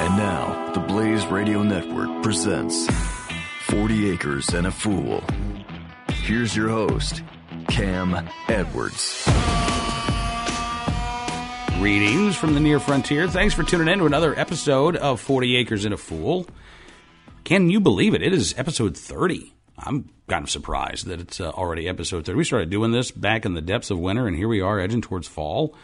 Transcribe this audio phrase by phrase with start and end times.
[0.00, 2.86] And now, the Blaze Radio Network presents
[3.64, 5.24] 40 Acres and a Fool.
[6.22, 7.22] Here's your host,
[7.66, 8.14] Cam
[8.48, 9.24] Edwards.
[11.78, 13.26] Greetings from the near frontier.
[13.26, 16.46] Thanks for tuning in to another episode of 40 Acres and a Fool.
[17.42, 18.22] Can you believe it?
[18.22, 19.52] It is episode 30.
[19.78, 22.36] I'm kind of surprised that it's uh, already episode 30.
[22.36, 25.00] We started doing this back in the depths of winter, and here we are edging
[25.02, 25.74] towards fall.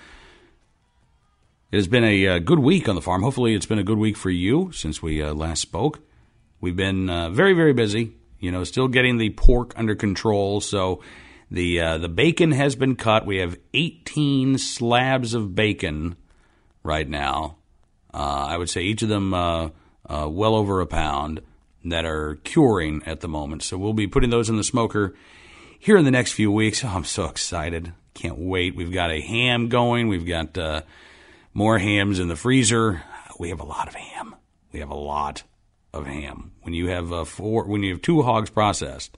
[1.74, 3.24] It has been a uh, good week on the farm.
[3.24, 5.98] Hopefully, it's been a good week for you since we uh, last spoke.
[6.60, 8.14] We've been uh, very, very busy.
[8.38, 10.60] You know, still getting the pork under control.
[10.60, 11.02] So
[11.50, 13.26] the uh, the bacon has been cut.
[13.26, 16.14] We have 18 slabs of bacon
[16.84, 17.56] right now.
[18.14, 19.70] Uh, I would say each of them uh,
[20.08, 21.40] well over a pound
[21.84, 23.64] that are curing at the moment.
[23.64, 25.16] So we'll be putting those in the smoker
[25.80, 26.84] here in the next few weeks.
[26.84, 27.92] Oh, I'm so excited.
[28.14, 28.76] Can't wait.
[28.76, 30.06] We've got a ham going.
[30.06, 30.56] We've got
[31.54, 33.02] more hams in the freezer.
[33.38, 34.34] We have a lot of ham.
[34.72, 35.44] We have a lot
[35.92, 36.52] of ham.
[36.62, 39.16] When you have uh, four, when you have two hogs processed,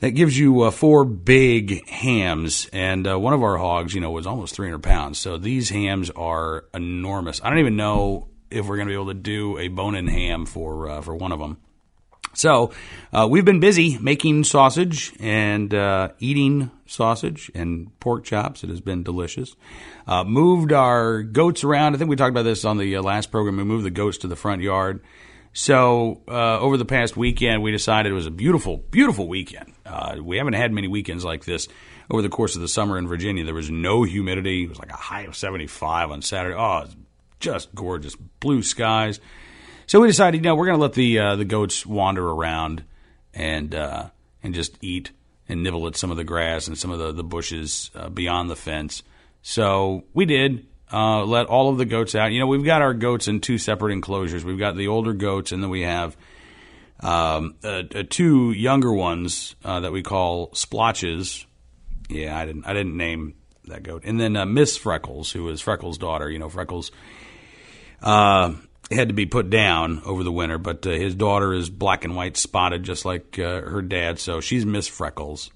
[0.00, 2.68] that gives you uh, four big hams.
[2.72, 5.18] And uh, one of our hogs, you know, was almost 300 pounds.
[5.18, 7.40] So these hams are enormous.
[7.42, 10.44] I don't even know if we're going to be able to do a bone-in ham
[10.44, 11.58] for uh, for one of them.
[12.36, 12.72] So
[13.14, 18.62] uh, we've been busy making sausage and uh, eating sausage and pork chops.
[18.62, 19.56] It has been delicious.
[20.06, 21.94] Uh, moved our goats around.
[21.94, 23.56] I think we talked about this on the uh, last program.
[23.56, 25.02] We moved the goats to the front yard.
[25.54, 29.72] So uh, over the past weekend, we decided it was a beautiful, beautiful weekend.
[29.86, 31.68] Uh, we haven't had many weekends like this
[32.10, 33.44] over the course of the summer in Virginia.
[33.46, 34.64] There was no humidity.
[34.64, 36.54] It was like a high of 75 on Saturday.
[36.54, 36.84] Oh,
[37.40, 38.14] just gorgeous.
[38.14, 39.20] Blue skies.
[39.86, 42.82] So we decided, you know, we're going to let the uh, the goats wander around
[43.32, 44.08] and uh,
[44.42, 45.12] and just eat
[45.48, 48.50] and nibble at some of the grass and some of the the bushes uh, beyond
[48.50, 49.04] the fence.
[49.42, 52.32] So we did uh, let all of the goats out.
[52.32, 54.44] You know, we've got our goats in two separate enclosures.
[54.44, 56.16] We've got the older goats, and then we have
[56.98, 57.54] um,
[58.10, 61.46] two younger ones uh, that we call splotches.
[62.08, 63.34] Yeah, I didn't I didn't name
[63.66, 64.02] that goat.
[64.04, 66.28] And then uh, Miss Freckles, who is Freckles' daughter.
[66.28, 66.90] You know, Freckles.
[68.02, 68.54] Uh,
[68.90, 72.14] had to be put down over the winter, but uh, his daughter is black and
[72.14, 75.50] white spotted, just like uh, her dad, so she's Miss Freckles.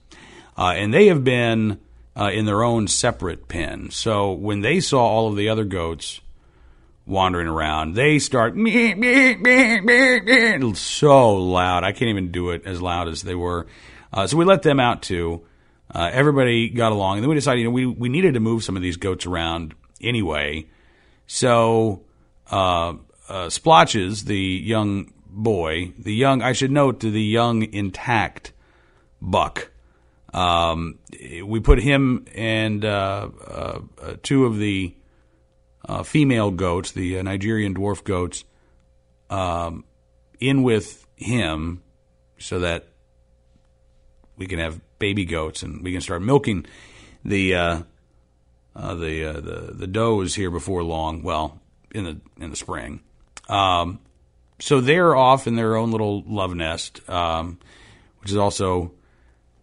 [0.59, 1.79] Uh, and they have been
[2.17, 3.91] uh, in their own separate pen.
[3.91, 6.21] So when they saw all of the other goats
[7.07, 11.85] wandering around, they start meh, meh, meh, meh, so loud.
[11.85, 13.67] I can't even do it as loud as they were.
[14.13, 15.47] Uh, so we let them out too.
[15.93, 18.63] Uh, everybody got along, and then we decided, you know, we we needed to move
[18.63, 20.67] some of these goats around anyway.
[21.27, 22.03] So
[22.49, 22.95] uh,
[23.31, 28.53] uh, Splotches, the young boy, the young, I should note, the young intact
[29.23, 29.71] buck.
[30.35, 30.99] Um,
[31.45, 34.95] we put him and uh, uh, uh two of the
[35.89, 38.45] uh, female goats, the uh, Nigerian dwarf goats,
[39.29, 39.85] um,
[40.39, 41.83] in with him
[42.39, 42.89] so that
[44.37, 46.67] we can have baby goats and we can start milking
[47.25, 47.85] the the
[48.75, 51.23] the the does here before long.
[51.23, 51.61] Well,
[51.93, 53.03] in the in the spring.
[53.51, 53.99] Um,
[54.61, 57.59] so they're off in their own little love nest, um,
[58.21, 58.93] which is also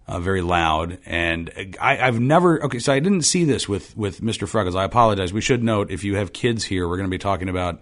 [0.07, 0.99] uh, very loud.
[1.05, 4.47] And I, have never okay, so I didn't see this with with Mr.
[4.47, 4.75] Freckles.
[4.75, 5.31] I apologize.
[5.31, 7.81] We should note if you have kids here, we're going to be talking about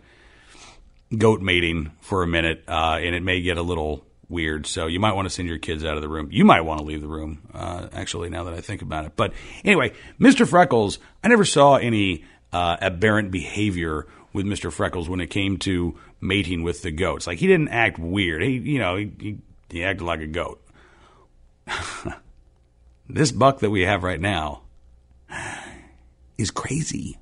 [1.18, 4.68] goat mating for a minute, uh, and it may get a little weird.
[4.68, 6.30] So you might want to send your kids out of the room.
[6.32, 7.48] You might want to leave the room.
[7.54, 9.34] Uh, actually, now that I think about it, but
[9.64, 10.48] anyway, Mr.
[10.48, 14.72] Freckles, I never saw any uh, aberrant behavior with Mr.
[14.72, 17.26] Freckles when it came to mating with the goats.
[17.26, 18.44] Like he didn't act weird.
[18.44, 19.38] He, you know, he, he,
[19.70, 20.62] he acted like a goat.
[23.10, 24.62] this buck that we have right now
[26.38, 27.18] is crazy.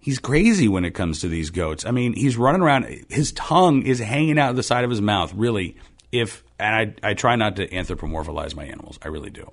[0.00, 1.84] He's crazy when it comes to these goats.
[1.84, 3.04] I mean, he's running around.
[3.10, 5.34] His tongue is hanging out of the side of his mouth.
[5.34, 5.76] Really,
[6.10, 8.98] if and I I try not to anthropomorphize my animals.
[9.02, 9.52] I really do.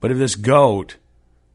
[0.00, 0.96] But if this goat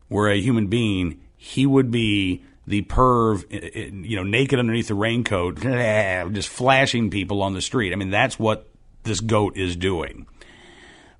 [0.09, 5.59] were a human being, he would be the perv, you know, naked underneath the raincoat,
[6.33, 7.93] just flashing people on the street.
[7.93, 8.69] I mean, that's what
[9.03, 10.27] this goat is doing.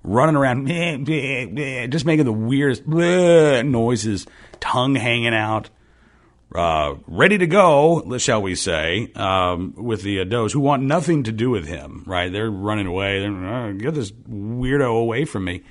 [0.02, 0.66] Running around,
[1.90, 4.26] just making the weirdest noises,
[4.60, 5.70] tongue hanging out,
[6.54, 11.24] uh, ready to go, shall we say, um, with the uh, does who want nothing
[11.24, 12.30] to do with him, right?
[12.30, 13.20] They're running away.
[13.20, 15.62] They're, get this weirdo away from me.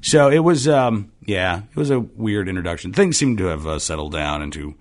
[0.00, 2.92] So it was, um, yeah, it was a weird introduction.
[2.92, 4.74] Things seem to have uh, settled down into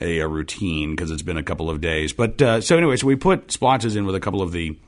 [0.00, 2.12] a, a routine because it's been a couple of days.
[2.12, 4.78] But uh, so anyway, so we put splotches in with a couple of the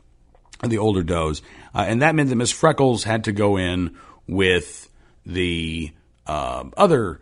[0.63, 1.41] the older does,
[1.75, 3.97] uh, and that meant that Miss Freckles had to go in
[4.27, 4.91] with
[5.25, 5.91] the
[6.27, 7.21] uh, other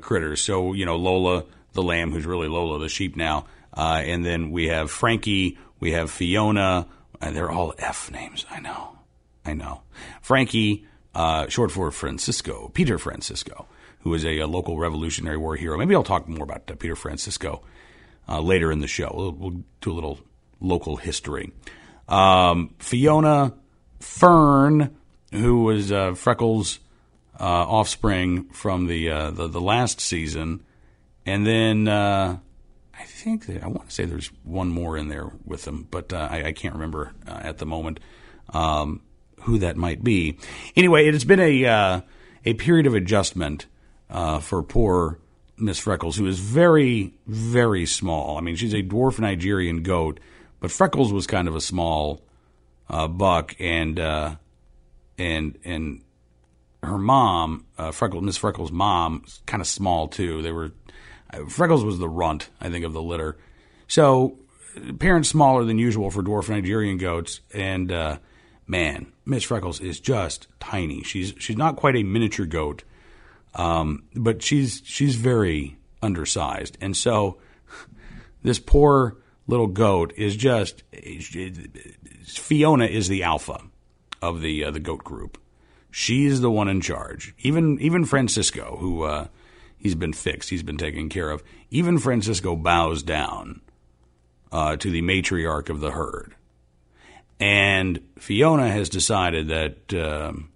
[0.00, 0.40] critters.
[0.42, 3.46] So you know Lola, the lamb, who's really Lola, the sheep now.
[3.78, 6.88] Uh, and then we have Frankie, we have Fiona,
[7.20, 8.44] and they're all F names.
[8.50, 8.98] I know,
[9.44, 9.82] I know.
[10.20, 10.84] Frankie,
[11.14, 13.66] uh, short for Francisco, Peter Francisco,
[14.08, 15.76] who is a, a, local Revolutionary War hero.
[15.76, 17.62] Maybe I'll talk more about uh, Peter Francisco
[18.28, 19.12] uh, later in the show.
[19.14, 20.18] We'll, we'll, do a little
[20.60, 21.52] local history.
[22.08, 23.54] Um, Fiona,
[24.00, 24.96] Fern,
[25.30, 26.80] who was uh, Freckles'
[27.38, 30.64] offspring from the, the, the last season,
[31.24, 31.86] and then
[32.98, 36.12] I think that, I want to say there's one more in there with them, but
[36.12, 38.00] uh, I, I, can't remember uh, at the moment
[38.52, 39.02] um,
[39.42, 40.36] who that might be.
[40.74, 42.00] Anyway, it has been a uh,
[42.44, 43.66] a period of adjustment
[44.10, 45.18] uh, for poor
[45.56, 48.38] Miss Freckles, who is very very small.
[48.38, 50.20] I mean, she's a dwarf Nigerian goat,
[50.60, 52.22] but Freckles was kind of a small
[52.88, 54.36] uh, buck, and uh,
[55.18, 56.02] and and
[56.82, 60.42] her mom, Freckles, Miss Freckles' mom, kind of small too.
[60.42, 60.72] They were
[61.48, 63.36] Freckles was the runt, I think, of the litter.
[63.86, 64.38] So
[64.98, 68.18] parents smaller than usual for dwarf Nigerian goats, and uh,
[68.66, 71.02] man, Miss Freckles is just tiny.
[71.02, 72.82] She's she's not quite a miniature goat,
[73.54, 77.38] um, but she's she's very undersized, and so
[78.42, 79.16] this poor
[79.46, 80.82] little goat is just
[82.26, 83.60] Fiona is the alpha
[84.22, 85.38] of the uh, the goat group.
[85.90, 87.34] She's the one in charge.
[87.40, 89.28] Even even Francisco, who uh,
[89.78, 91.42] he's been fixed, he's been taken care of.
[91.70, 93.60] Even Francisco bows down
[94.52, 96.34] uh, to the matriarch of the herd.
[97.40, 100.50] And Fiona has decided that um,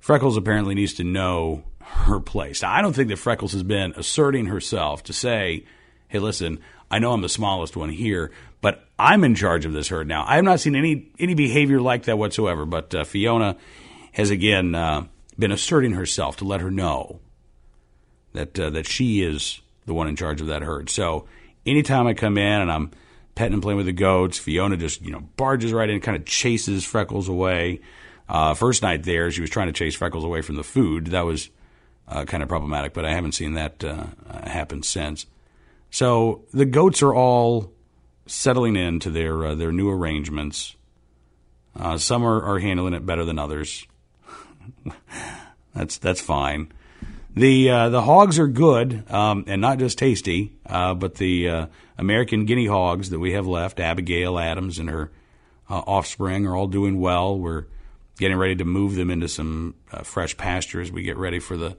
[0.00, 1.62] Freckles apparently needs to know
[1.94, 2.62] her place.
[2.62, 5.64] Now, I don't think that Freckles has been asserting herself to say,
[6.08, 6.60] hey, listen,
[6.90, 8.30] I know I'm the smallest one here,
[8.60, 10.24] but I'm in charge of this herd now.
[10.26, 13.56] I have not seen any, any behavior like that whatsoever, but uh, Fiona
[14.12, 15.06] has again uh,
[15.38, 17.20] been asserting herself to let her know
[18.32, 20.90] that uh, that she is the one in charge of that herd.
[20.90, 21.26] So
[21.66, 22.90] anytime I come in and I'm
[23.34, 26.24] petting and playing with the goats, Fiona just you know barges right in, kind of
[26.24, 27.80] chases Freckles away.
[28.28, 31.08] Uh, first night there, she was trying to chase Freckles away from the food.
[31.08, 31.50] That was
[32.08, 34.06] uh, kind of problematic, but I haven't seen that uh,
[34.44, 35.26] happen since.
[35.90, 37.72] So the goats are all
[38.26, 40.76] settling into their uh, their new arrangements.
[41.78, 43.86] Uh, some are, are handling it better than others.
[45.74, 46.72] that's that's fine.
[47.36, 51.66] The uh, the hogs are good um, and not just tasty, uh, but the uh,
[51.98, 55.10] American guinea hogs that we have left, Abigail Adams and her
[55.68, 57.36] uh, offspring, are all doing well.
[57.36, 57.66] We're
[58.18, 61.56] getting ready to move them into some uh, fresh pasture as we get ready for
[61.56, 61.76] the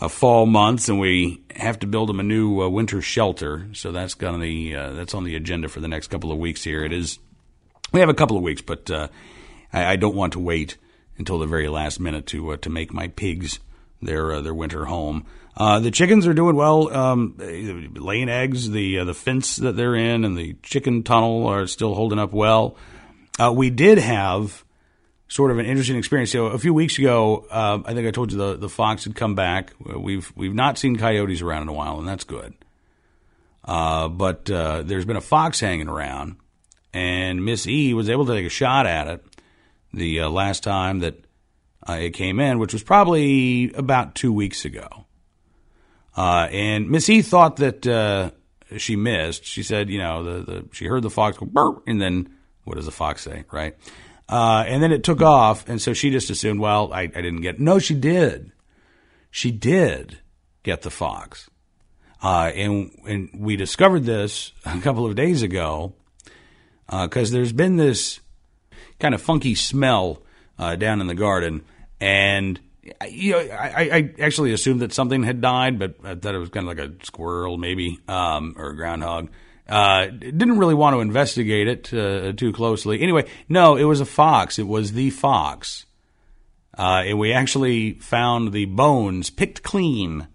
[0.00, 3.66] uh, fall months, and we have to build them a new winter shelter.
[3.72, 6.64] So that's gonna the that's on the agenda for the next couple of weeks.
[6.64, 7.18] Here it is.
[7.92, 9.08] We have a couple of weeks, but I,
[9.72, 10.76] I, don't want to wait
[11.16, 13.60] until the very last minute to to make my pigs
[14.02, 15.26] their uh, their winter home.
[15.56, 18.70] Uh, the chickens are doing well, um, laying eggs.
[18.70, 22.32] The uh, the fence that they're in and the chicken tunnel are still holding up
[22.32, 22.76] well.
[23.38, 24.64] Uh, we did have
[25.28, 26.32] sort of an interesting experience.
[26.32, 29.14] So a few weeks ago, uh, I think I told you the the fox had
[29.14, 29.72] come back.
[29.78, 32.54] We've we've not seen coyotes around in a while, and that's good.
[33.64, 36.36] Uh, but there's been a fox hanging around,
[36.92, 39.24] and Miss E was able to take a shot at it
[39.92, 41.24] the last time that
[41.88, 45.06] uh, it came in, which was probably about two weeks ago.
[46.16, 48.30] Uh, and Miss E thought that uh,
[48.76, 49.44] she missed.
[49.44, 52.76] She said, you know, the, the she heard the fox go burp, and then what
[52.76, 53.76] does the fox say, right?
[54.28, 57.40] Uh, and then it took off, and so she just assumed, well, I, I didn't
[57.40, 57.58] get.
[57.58, 58.52] No, she did.
[59.30, 60.18] She did
[60.62, 61.48] get the fox,
[62.22, 65.94] uh, and and we discovered this a couple of days ago
[66.86, 68.20] because uh, there's been this
[68.98, 70.22] kind of funky smell
[70.78, 71.64] down in the garden
[72.00, 72.60] and
[73.08, 76.48] you know, I, I, actually assumed that something had died, but I thought it was
[76.48, 79.28] kind of like a squirrel, maybe, um, or a groundhog.
[79.68, 83.02] Uh, didn't really want to investigate it uh, too closely.
[83.02, 84.58] Anyway, no, it was a fox.
[84.58, 85.84] It was the fox.
[86.76, 90.28] Uh, and we actually found the bones picked clean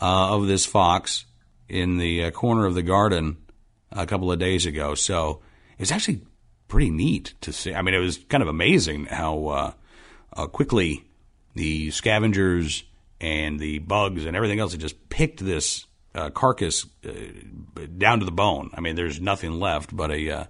[0.00, 1.24] uh, of this fox
[1.68, 3.38] in the uh, corner of the garden
[3.90, 4.94] a couple of days ago.
[4.94, 5.40] So
[5.78, 6.22] it's actually
[6.68, 7.74] pretty neat to see.
[7.74, 9.74] I mean, it was kind of amazing how
[10.36, 11.04] uh, quickly
[11.54, 12.84] the scavengers
[13.20, 17.10] and the bugs and everything else had just picked this uh, carcass uh,
[17.98, 18.70] down to the bone.
[18.74, 20.44] I mean, there's nothing left but a uh,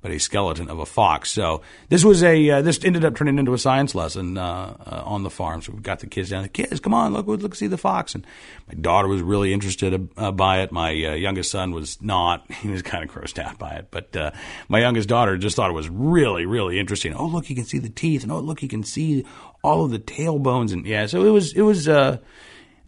[0.00, 1.28] but a skeleton of a fox.
[1.28, 5.02] So this was a uh, this ended up turning into a science lesson uh, uh,
[5.04, 5.60] on the farm.
[5.60, 6.44] So we got the kids down.
[6.44, 8.14] The kids, come on, look, look, see the fox.
[8.14, 8.24] And
[8.68, 10.70] my daughter was really interested by it.
[10.70, 12.44] My youngest son was not.
[12.58, 13.88] He was kind of grossed out by it.
[13.90, 14.34] But
[14.68, 17.14] my youngest daughter just thought it was really, really interesting.
[17.14, 19.24] Oh, look, you can see the teeth, and oh, look, you can see
[19.62, 20.72] all of the tail bones.
[20.72, 21.88] And yeah, so it was it was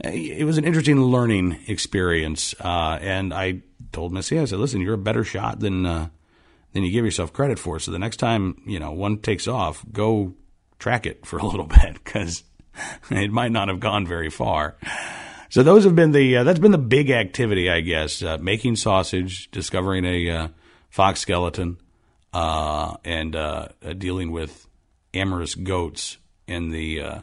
[0.05, 2.55] it was an interesting learning experience.
[2.61, 6.09] Uh, and I told Missy, I said, listen, you're a better shot than, uh,
[6.73, 7.79] than you give yourself credit for.
[7.79, 10.35] So the next time, you know, one takes off, go
[10.79, 12.45] track it for a little bit because
[13.11, 14.77] it might not have gone very far.
[15.51, 18.77] So those have been the, uh, that's been the big activity, I guess, uh, making
[18.77, 20.49] sausage, discovering a, uh,
[20.91, 21.79] fox skeleton,
[22.33, 23.37] uh, and,
[23.99, 24.67] dealing with
[25.13, 27.23] amorous goats and the,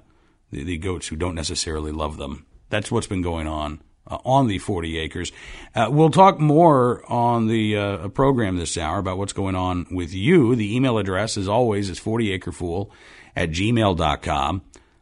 [0.52, 2.47] the, the goats who don't necessarily love them.
[2.70, 5.32] That's what's been going on uh, on the 40 acres.
[5.76, 10.14] Uh, we'll talk more on the uh, program this hour about what's going on with
[10.14, 10.56] you.
[10.56, 12.90] The email address, as always, is 40acrefool
[13.36, 14.62] at gmail.com.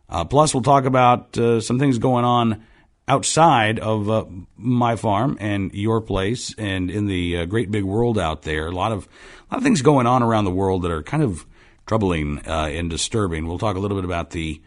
[0.10, 2.63] Uh, plus, we'll talk about uh, some things going on
[3.07, 4.25] outside of uh,
[4.57, 8.67] my farm and your place and in the great big world out there.
[8.67, 9.07] A lot of,
[9.50, 11.45] a lot of things going on around the world that are kind of
[11.86, 13.45] troubling and disturbing.
[13.45, 14.62] We'll talk a little bit about the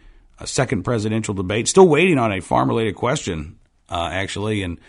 [0.47, 1.67] second presidential debate.
[1.67, 4.79] Still waiting on a farm related question uh, actually, in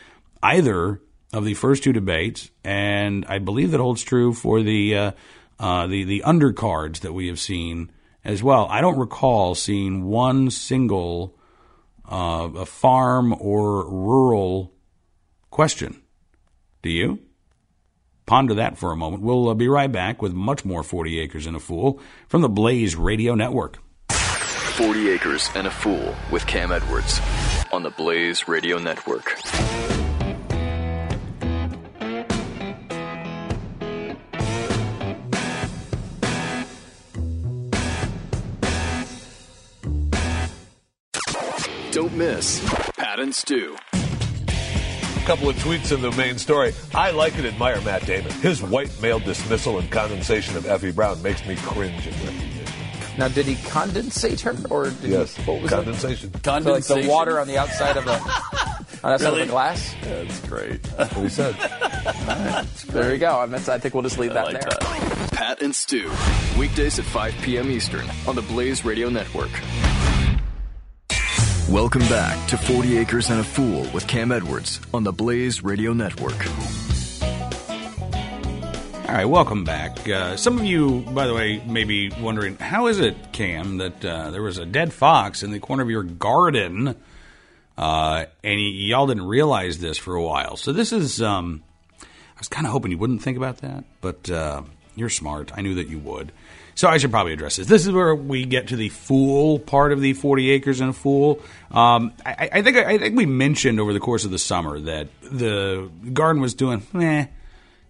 [0.42, 1.00] either
[1.32, 5.12] of the first two debates, and I believe that holds true for the uh,
[5.58, 7.90] uh, the the undercards that we have seen
[8.24, 8.66] as well.
[8.68, 11.36] I don't recall seeing one single
[12.10, 14.72] uh, a farm or rural
[15.50, 16.02] question.
[16.82, 17.20] Do you?
[18.26, 19.22] Ponder that for a moment.
[19.22, 22.48] We'll uh, be right back with much more 40 Acres and a Fool from the
[22.48, 23.78] Blaze Radio Network.
[24.80, 27.20] 40 Acres and a Fool with Cam Edwards
[27.70, 29.36] on the Blaze Radio Network.
[41.90, 43.76] Don't miss Pat and Stu.
[43.92, 46.72] A couple of tweets in the main story.
[46.94, 48.32] I like and admire Matt Damon.
[48.40, 52.08] His white male dismissal and condensation of Effie Brown makes me cringe.
[53.18, 56.30] Now, did he condensate her, or did yes, he, what was condensation?
[56.34, 56.42] It?
[56.42, 56.82] Condensation.
[56.82, 58.20] So like the water on the outside of a on
[59.02, 59.42] the outside really?
[59.42, 59.94] of a glass.
[60.02, 60.82] Yeah, that's great.
[60.82, 61.56] That's what he said.
[61.58, 62.66] right.
[62.88, 63.38] There you go.
[63.38, 64.70] I, mean, I think we'll just leave that like there.
[64.70, 65.30] That.
[65.32, 66.10] Pat and Stu,
[66.58, 67.70] weekdays at 5 p.m.
[67.70, 69.50] Eastern on the Blaze Radio Network.
[71.70, 75.92] Welcome back to 40 Acres and a Fool with Cam Edwards on the Blaze Radio
[75.92, 76.34] Network.
[79.10, 80.08] All right, welcome back.
[80.08, 84.04] Uh, some of you, by the way, may be wondering how is it, Cam, that
[84.04, 86.94] uh, there was a dead fox in the corner of your garden,
[87.76, 90.56] uh, and y- y'all didn't realize this for a while.
[90.56, 91.64] So this is, um,
[92.00, 94.62] I was kind of hoping you wouldn't think about that, but uh,
[94.94, 95.50] you're smart.
[95.56, 96.30] I knew that you would.
[96.76, 97.66] So I should probably address this.
[97.66, 100.92] This is where we get to the fool part of the 40 acres and a
[100.92, 101.42] fool.
[101.72, 105.08] Um, I, I, think I think we mentioned over the course of the summer that
[105.20, 107.26] the garden was doing eh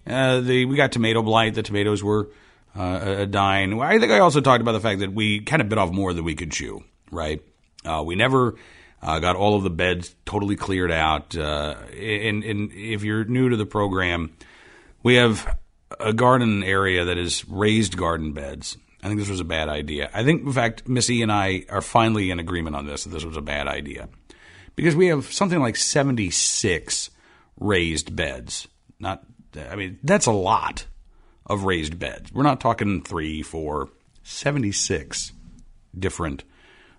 [0.07, 1.54] uh, the we got tomato blight.
[1.54, 2.30] The tomatoes were
[2.75, 3.80] uh, dying.
[3.80, 6.12] I think I also talked about the fact that we kind of bit off more
[6.12, 6.85] than we could chew.
[7.11, 7.42] Right?
[7.85, 8.57] Uh, we never
[9.02, 11.37] uh, got all of the beds totally cleared out.
[11.37, 14.37] Uh, and, and if you're new to the program,
[15.02, 15.57] we have
[15.99, 18.76] a garden area that is raised garden beds.
[19.02, 20.11] I think this was a bad idea.
[20.12, 23.25] I think, in fact, Missy and I are finally in agreement on this that this
[23.25, 24.09] was a bad idea
[24.76, 27.11] because we have something like 76
[27.59, 29.25] raised beds, not
[29.57, 30.87] I mean, that's a lot
[31.47, 32.33] of raised beds.
[32.33, 33.88] We're not talking three, four,
[34.23, 35.33] 76
[35.99, 36.45] different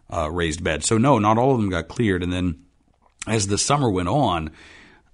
[0.10, 0.86] uh, raised beds.
[0.86, 2.24] So, no, not all of them got cleared.
[2.24, 2.64] And then
[3.28, 4.52] as the summer went on,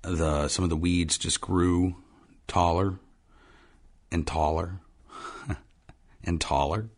[0.02, 1.96] the some of the weeds just grew
[2.48, 3.00] taller
[4.12, 4.80] and taller
[6.24, 6.90] and taller.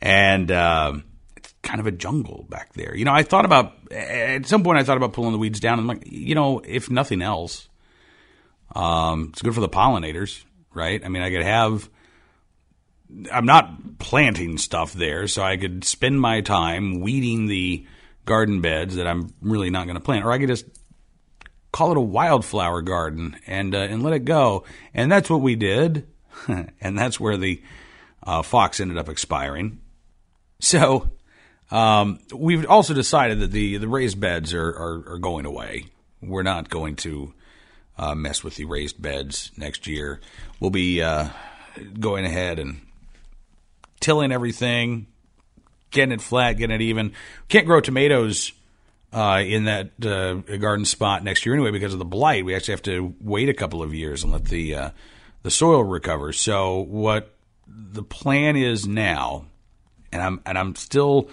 [0.00, 0.94] And uh,
[1.36, 2.94] it's kind of a jungle back there.
[2.94, 5.78] You know, I thought about, at some point, I thought about pulling the weeds down.
[5.78, 7.68] I'm like, you know, if nothing else,
[8.74, 11.04] um, it's good for the pollinators, right?
[11.04, 11.88] I mean, I could have.
[13.30, 17.86] I'm not planting stuff there, so I could spend my time weeding the
[18.24, 20.66] garden beds that I'm really not going to plant, or I could just
[21.70, 24.64] call it a wildflower garden and uh, and let it go.
[24.92, 26.08] And that's what we did,
[26.80, 27.62] and that's where the
[28.22, 29.80] uh, fox ended up expiring.
[30.60, 31.10] So
[31.70, 35.86] um, we've also decided that the the raised beds are, are, are going away.
[36.20, 37.34] We're not going to
[37.98, 40.20] uh, mess with the raised beds next year.
[40.60, 41.28] We'll be uh,
[41.98, 42.80] going ahead and
[44.00, 45.06] tilling everything,
[45.90, 47.12] getting it flat, getting it even.
[47.48, 48.52] Can't grow tomatoes
[49.12, 52.44] uh, in that uh, garden spot next year anyway because of the blight.
[52.44, 54.90] We actually have to wait a couple of years and let the uh,
[55.42, 56.32] the soil recover.
[56.32, 57.34] So what
[57.66, 59.46] the plan is now,
[60.12, 61.30] and I'm and I'm still.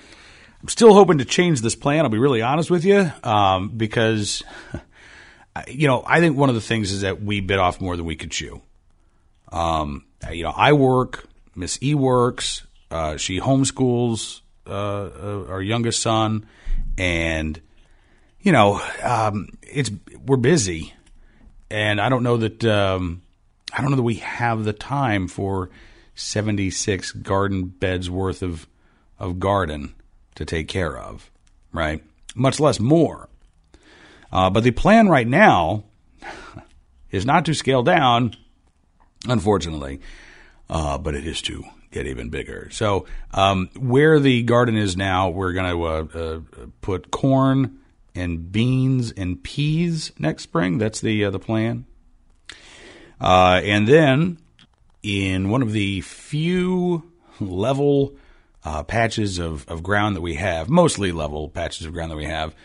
[0.62, 2.06] I'm still hoping to change this plan.
[2.06, 4.44] I'll be really honest with you, um, because
[5.68, 8.06] you know, I think one of the things is that we bit off more than
[8.06, 8.62] we could chew.
[9.52, 16.02] Um, you know, I work, Miss E works, uh, she homeschools uh, uh, our youngest
[16.02, 16.46] son,
[16.98, 17.60] and
[18.42, 19.92] you know, um, it's
[20.26, 20.94] we're busy,
[21.70, 23.22] and I don't know that um,
[23.74, 25.70] I don't know that we have the time for
[26.16, 28.68] seventy six garden beds worth of
[29.20, 29.96] of garden
[30.36, 31.32] to take care of,
[31.72, 32.04] right?
[32.36, 33.30] Much less more.
[34.32, 35.84] Uh, but the plan right now
[37.12, 38.36] is not to scale down,
[39.28, 40.00] unfortunately,
[40.70, 42.70] uh, but it is to get even bigger.
[42.72, 46.40] So um, where the garden is now, we're going to uh, uh,
[46.82, 47.80] put corn
[48.16, 50.78] and beans and peas next spring.
[50.78, 51.86] That's the uh, the plan.
[53.20, 54.38] Uh, and then
[55.04, 58.16] in one of the few level
[58.88, 62.56] patches of, of ground that we have, mostly level patches of ground that we have,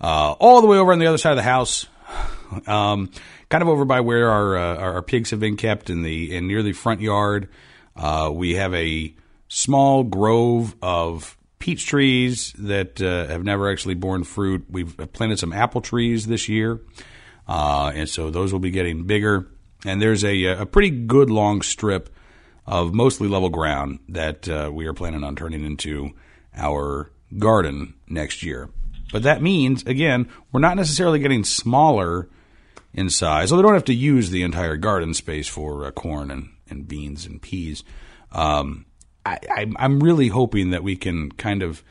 [0.00, 1.86] uh, all the way over on the other side of the house,
[2.66, 3.10] um,
[3.48, 6.46] kind of over by where our, uh, our pigs have been kept in the in
[6.46, 7.48] near the front yard.
[7.96, 9.14] Uh, we have a
[9.48, 14.64] small grove of peach trees that uh, have never actually borne fruit.
[14.70, 16.80] We've planted some apple trees this year,
[17.48, 19.48] uh, and so those will be getting bigger.
[19.84, 22.10] And there's a, a pretty good long strip
[22.66, 26.10] of mostly level ground that uh, we are planning on turning into
[26.54, 28.68] our garden next year.
[29.12, 32.28] But that means, again, we're not necessarily getting smaller
[32.92, 33.48] in size.
[33.48, 36.86] So they don't have to use the entire garden space for uh, corn and, and
[36.86, 37.84] beans and peas.
[38.32, 38.86] Um,
[39.24, 41.82] I, am really hoping that we can kind of,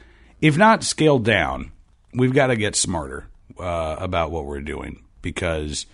[0.41, 1.71] if not scale down,
[2.13, 3.27] we've got to get smarter
[3.59, 5.85] uh, about what we're doing because,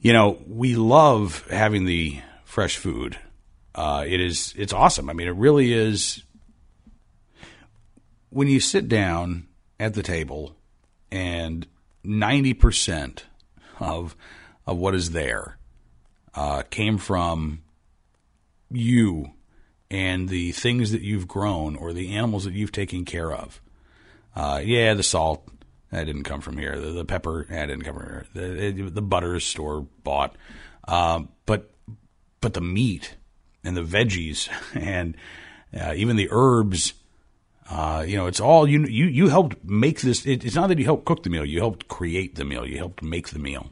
[0.00, 3.18] you know, we love having the fresh food.
[3.74, 5.08] Uh, it is it's awesome.
[5.08, 6.22] I mean, it really is.
[8.28, 9.46] When you sit down
[9.82, 10.54] at the table,
[11.10, 11.66] and
[12.04, 13.26] ninety percent
[13.80, 14.16] of
[14.66, 15.58] of what is there
[16.34, 17.62] uh, came from
[18.70, 19.32] you
[19.90, 23.60] and the things that you've grown or the animals that you've taken care of.
[24.34, 25.46] Uh, yeah, the salt
[25.90, 26.78] that didn't come from here.
[26.78, 28.26] The, the pepper that didn't come from here.
[28.32, 30.36] The, the butter is store bought,
[30.86, 31.70] uh, but
[32.40, 33.16] but the meat
[33.62, 35.16] and the veggies and
[35.78, 36.94] uh, even the herbs.
[37.70, 38.84] Uh, you know, it's all you.
[38.84, 40.26] You you helped make this.
[40.26, 41.44] It, it's not that you helped cook the meal.
[41.44, 42.66] You helped create the meal.
[42.66, 43.70] You helped make the meal.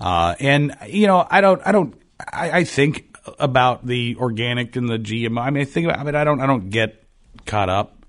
[0.00, 1.60] Uh, and you know, I don't.
[1.64, 1.94] I don't.
[2.20, 5.40] I, I think about the organic and the GMO.
[5.40, 5.98] I mean, I think about.
[5.98, 6.40] I mean, I don't.
[6.40, 7.02] I don't get
[7.44, 8.04] caught up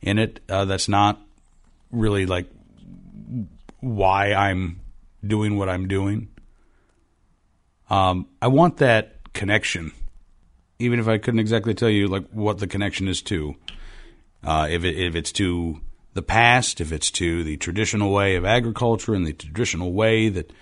[0.00, 0.40] in it.
[0.48, 1.20] Uh, that's not
[1.90, 2.50] really like
[3.80, 4.80] why I'm
[5.24, 6.28] doing what I'm doing.
[7.90, 9.92] Um, I want that connection,
[10.78, 13.54] even if I couldn't exactly tell you like what the connection is to.
[14.44, 15.80] Uh, if it, if it's to
[16.14, 20.52] the past, if it's to the traditional way of agriculture and the traditional way that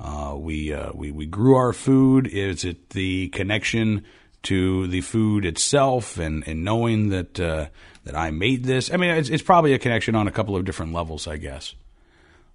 [0.00, 2.26] uh, we, uh, we we grew our food.
[2.26, 4.04] Is it the connection
[4.42, 7.66] to the food itself and, and knowing that uh,
[8.04, 8.92] that I made this?
[8.92, 11.74] I mean, it's, it's probably a connection on a couple of different levels, I guess.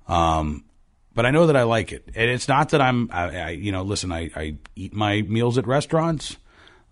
[0.08, 0.66] Um,
[1.14, 3.10] but I know that I like it, and it's not that I'm.
[3.12, 6.38] I, I you know, listen, I, I eat my meals at restaurants.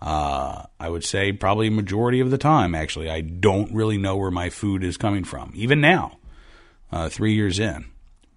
[0.02, 4.32] Uh, I would say probably majority of the time, actually, I don't really know where
[4.32, 6.18] my food is coming from, even now,
[6.92, 7.86] uh, three years in.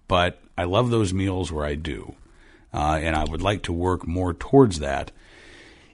[0.07, 2.15] But I love those meals where I do,
[2.73, 5.11] uh, and I would like to work more towards that.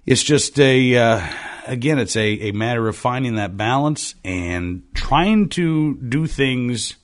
[0.07, 1.27] It's just a, uh,
[1.67, 6.95] again, it's a, a matter of finding that balance and trying to do things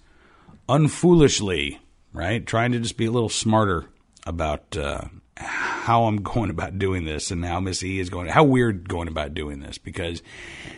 [0.67, 1.79] unfoolishly,
[2.13, 2.43] right?
[2.43, 3.85] Trying to just be a little smarter
[4.25, 5.05] about uh,
[5.37, 9.07] how I'm going about doing this and how Miss E is going, how we're going
[9.07, 10.21] about doing this because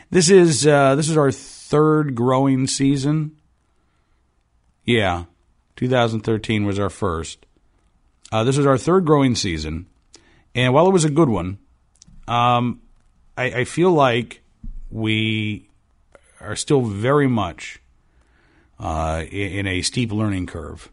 [0.09, 3.37] this is uh, this is our third growing season.
[4.83, 5.25] Yeah,
[5.75, 7.45] 2013 was our first.
[8.31, 9.87] Uh, this is our third growing season,
[10.55, 11.59] and while it was a good one,
[12.27, 12.81] um,
[13.37, 14.41] I, I feel like
[14.89, 15.69] we
[16.41, 17.79] are still very much
[18.79, 20.89] uh, in, in a steep learning curve.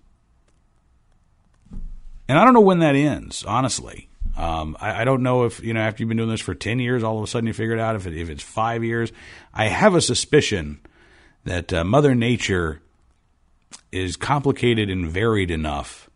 [2.29, 4.09] And I don't know when that ends, honestly.
[4.37, 6.81] Um, I, I, don't know if, you know, after you've been doing this for 10
[6.81, 9.13] years, all of a sudden you figure it out if, it, if it's five years.
[9.53, 10.81] I have a suspicion
[11.45, 12.81] that uh, Mother Nature
[13.93, 16.11] is complicated and varied enough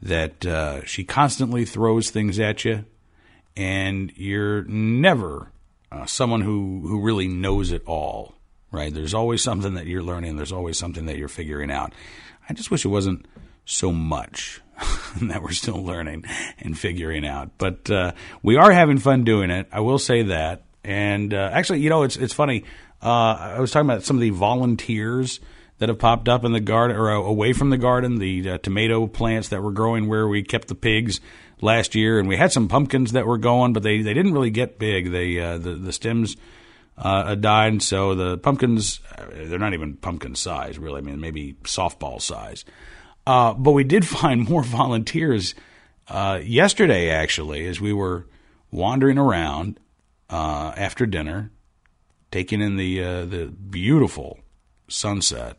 [0.00, 2.84] that uh, she constantly throws things at you,
[3.56, 5.50] and you're never
[5.90, 8.34] uh, someone who, who really knows it all,
[8.70, 8.94] right?
[8.94, 11.92] There's always something that you're learning, there's always something that you're figuring out.
[12.48, 13.26] I just wish it wasn't
[13.64, 14.61] so much
[15.22, 16.24] that we're still learning
[16.58, 17.50] and figuring out.
[17.58, 19.68] But uh, we are having fun doing it.
[19.72, 20.62] I will say that.
[20.84, 22.64] And uh, actually, you know, it's it's funny.
[23.02, 25.40] Uh, I was talking about some of the volunteers
[25.78, 28.58] that have popped up in the garden or uh, away from the garden, the uh,
[28.58, 31.20] tomato plants that were growing where we kept the pigs
[31.60, 34.50] last year, and we had some pumpkins that were going, but they, they didn't really
[34.50, 35.10] get big.
[35.10, 36.36] They uh, the the stems
[36.96, 37.82] died.
[37.82, 40.98] So the pumpkins, uh, they're not even pumpkin size, really.
[40.98, 42.64] I mean, maybe softball size.
[43.26, 45.54] Uh, but we did find more volunteers
[46.08, 48.26] uh, yesterday, actually, as we were
[48.70, 49.78] wandering around
[50.30, 51.50] uh, after dinner,
[52.30, 54.40] taking in the uh, the beautiful
[54.88, 55.58] sunset.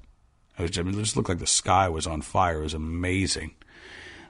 [0.58, 2.60] Which, I mean, it just looked like the sky was on fire.
[2.60, 3.56] It was amazing.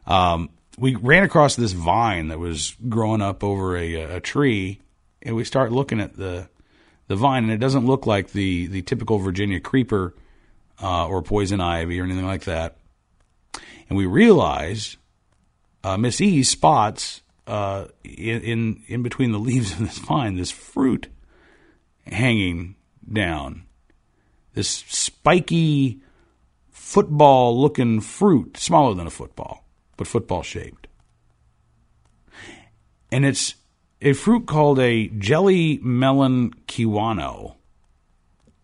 [0.07, 4.79] Um, we ran across this vine that was growing up over a, a tree,
[5.21, 6.49] and we start looking at the
[7.07, 10.15] the vine, and it doesn't look like the the typical Virginia creeper
[10.81, 12.77] uh, or poison ivy or anything like that.
[13.89, 14.97] And we realize
[15.83, 20.51] uh, Miss E spots uh, in, in in between the leaves of this vine this
[20.51, 21.07] fruit
[22.05, 22.75] hanging
[23.11, 23.63] down,
[24.53, 26.01] this spiky
[26.69, 29.65] football looking fruit, smaller than a football,
[29.97, 30.87] but football shaped.
[33.11, 33.55] And it's
[34.01, 37.55] a fruit called a jelly melon kiwano.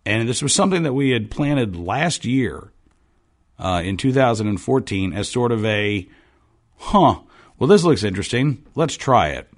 [0.06, 2.72] And this was something that we had planted last year
[3.60, 6.08] uh, in 2014 as sort of a,
[6.78, 7.20] huh,
[7.58, 8.66] well, this looks interesting.
[8.76, 9.50] Let's try it.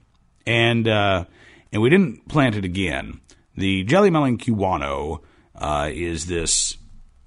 [0.46, 1.26] And, uh,
[1.72, 3.22] and we didn't plant it again.
[3.56, 5.22] The jelly melon kiwano
[5.56, 6.78] uh, is this,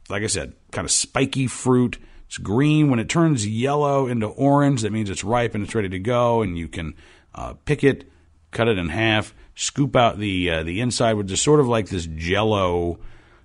[0.09, 1.99] like I said, kind of spiky fruit.
[2.27, 2.91] It's green.
[2.91, 6.43] When it turns yellow into orange, that means it's ripe and it's ready to go,
[6.43, 6.95] and you can
[7.35, 8.11] uh, pick it
[8.55, 11.89] cut it in half, scoop out the uh, the inside, which is sort of like
[11.89, 12.99] this Jello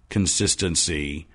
[0.09, 1.27] consistency,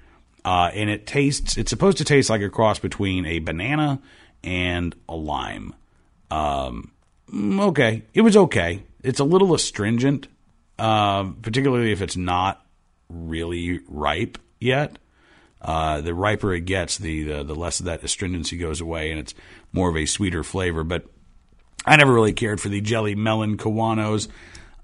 [0.44, 1.57] uh, and it tastes.
[1.57, 4.00] It's supposed to taste like a cross between a banana
[4.42, 5.74] and a lime.
[6.30, 6.92] Um,
[7.33, 8.83] okay, it was okay.
[9.02, 10.28] It's a little astringent,
[10.78, 12.64] uh, particularly if it's not
[13.09, 14.98] really ripe yet.
[15.61, 19.18] Uh, the riper it gets, the, the the less of that astringency goes away, and
[19.18, 19.35] it's
[19.72, 20.85] more of a sweeter flavor.
[20.85, 21.07] But
[21.87, 24.28] I never really cared for the jelly melon kiwanos,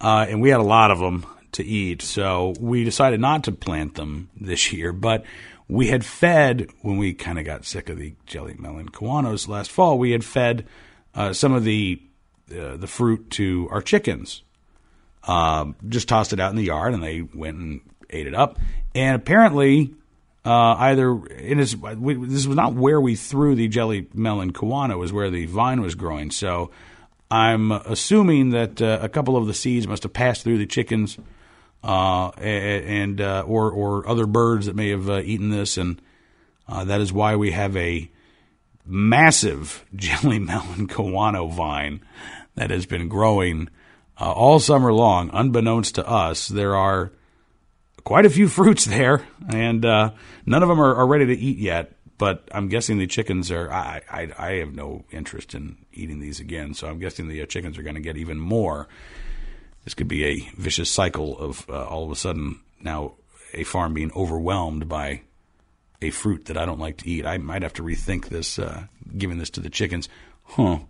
[0.00, 2.02] uh, and we had a lot of them to eat.
[2.02, 4.92] So we decided not to plant them this year.
[4.92, 5.24] But
[5.68, 9.70] we had fed when we kind of got sick of the jelly melon kiwanos last
[9.70, 9.98] fall.
[9.98, 10.66] We had fed
[11.14, 12.02] uh, some of the
[12.50, 14.42] uh, the fruit to our chickens.
[15.24, 18.58] Um, just tossed it out in the yard, and they went and ate it up.
[18.94, 19.94] And apparently,
[20.44, 24.92] uh, either it is we, this was not where we threw the jelly melon kiwano;
[24.92, 26.30] it was where the vine was growing.
[26.30, 26.70] So
[27.30, 31.18] I'm assuming that uh, a couple of the seeds must have passed through the chickens,
[31.82, 36.00] uh, and uh, or or other birds that may have uh, eaten this, and
[36.68, 38.10] uh, that is why we have a
[38.84, 42.00] massive jelly melon kiwano vine
[42.54, 43.68] that has been growing
[44.20, 46.48] uh, all summer long, unbeknownst to us.
[46.48, 47.12] There are
[48.04, 51.94] quite a few fruits there, and none of them are, are ready to eat yet
[52.20, 53.72] but I'm guessing the chickens are.
[53.72, 57.46] I, I, I have no interest in eating these again, so I'm guessing the uh,
[57.46, 58.88] chickens are going to get even more.
[59.84, 63.14] This could be a vicious cycle of uh, all of a sudden now
[63.52, 65.22] a farm being overwhelmed by
[66.02, 67.26] a fruit that I don't like to eat.
[67.26, 68.84] I might have to rethink this, uh,
[69.16, 70.08] giving this to the chickens.
[70.44, 70.80] Huh.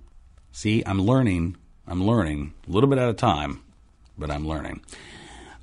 [0.52, 1.56] See, I'm learning.
[1.86, 3.62] I'm learning a little bit at a time,
[4.18, 4.82] but I'm learning.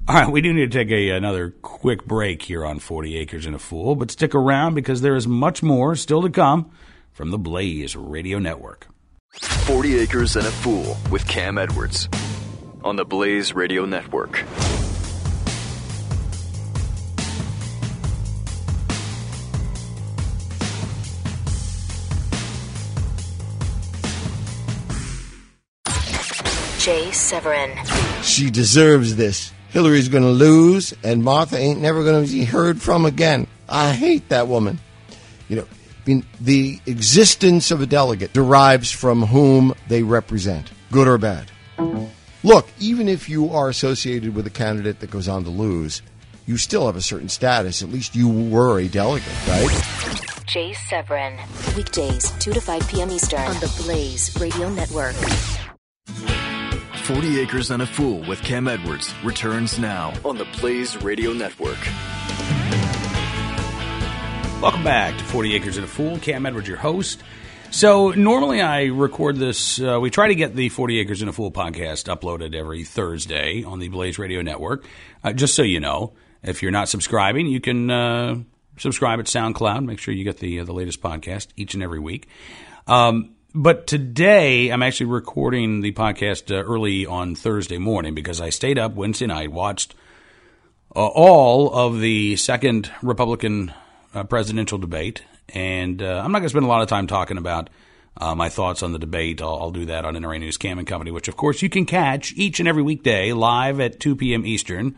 [0.07, 3.45] All right, we do need to take a, another quick break here on 40 Acres
[3.45, 6.71] and a Fool, but stick around because there is much more still to come
[7.11, 8.87] from the Blaze Radio Network.
[9.33, 12.07] 40 Acres and a Fool with Cam Edwards
[12.87, 14.45] on the Blaze Radio Network.
[26.79, 27.77] Jay Severin.
[28.23, 29.51] She deserves this.
[29.71, 33.47] Hillary's going to lose, and Martha ain't never going to be heard from again.
[33.67, 34.79] I hate that woman.
[35.49, 41.09] You know, I mean, the existence of a delegate derives from whom they represent, good
[41.09, 41.51] or bad.
[42.43, 46.03] Look, even if you are associated with a candidate that goes on to lose,
[46.45, 47.81] you still have a certain status.
[47.81, 50.43] At least you were a delegate, right?
[50.45, 51.37] Jay Severin.
[51.75, 53.09] Weekdays, 2 to 5 p.m.
[53.09, 55.15] Eastern on the Blaze Radio Network.
[57.03, 61.79] 40 Acres and a Fool with Cam Edwards returns now on the Blaze Radio Network.
[64.61, 66.19] Welcome back to 40 Acres and a Fool.
[66.19, 67.23] Cam Edwards, your host.
[67.69, 71.33] So, normally I record this, uh, we try to get the 40 Acres and a
[71.33, 74.85] Fool podcast uploaded every Thursday on the Blaze Radio Network.
[75.23, 78.37] Uh, just so you know, if you're not subscribing, you can uh,
[78.77, 79.85] subscribe at SoundCloud.
[79.85, 82.27] Make sure you get the, uh, the latest podcast each and every week.
[82.87, 88.49] Um, but today I'm actually recording the podcast uh, early on Thursday morning because I
[88.49, 89.93] stayed up Wednesday night, watched
[90.95, 93.73] uh, all of the second Republican
[94.29, 95.21] presidential debate,
[95.53, 97.69] and uh, I'm not going to spend a lot of time talking about
[98.19, 99.41] uh, my thoughts on the debate.
[99.41, 101.85] I'll, I'll, do that on NRA News Cam and Company, which of course you can
[101.85, 104.45] catch each and every weekday live at 2 p.m.
[104.45, 104.95] Eastern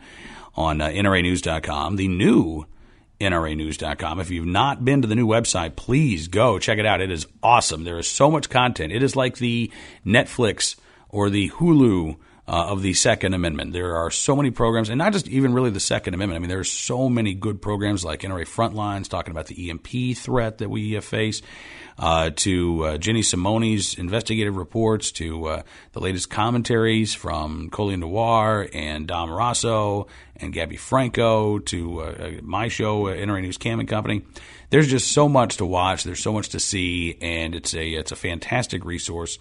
[0.56, 1.96] on uh, NRAnews.com.
[1.96, 2.66] The new
[3.20, 4.20] NRAnews.com.
[4.20, 7.00] If you've not been to the new website, please go check it out.
[7.00, 7.84] It is awesome.
[7.84, 8.92] There is so much content.
[8.92, 9.70] It is like the
[10.06, 10.76] Netflix
[11.10, 12.16] or the Hulu
[12.50, 13.72] uh, of the Second Amendment.
[13.72, 16.36] There are so many programs, and not just even really the Second Amendment.
[16.36, 20.16] I mean, there are so many good programs like NRA Frontlines talking about the EMP
[20.16, 21.42] threat that we uh, face,
[21.96, 28.68] uh, to uh, Ginny Simone's investigative reports, to uh, the latest commentaries from Colleen Noir
[28.74, 34.22] and Dom Raso and Gabby Franco, to my show, NRA News Cam and Company.
[34.70, 36.02] There's just so much to watch.
[36.02, 39.38] There's so much to see, and it's a it's a fantastic resource.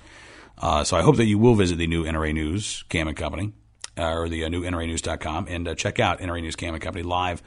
[0.60, 3.54] Uh, so I hope that you will visit the new NRA News Cam and Company
[3.98, 7.04] uh, or the uh, new NRAnews.com and uh, check out NRA News Cam and Company
[7.04, 7.41] live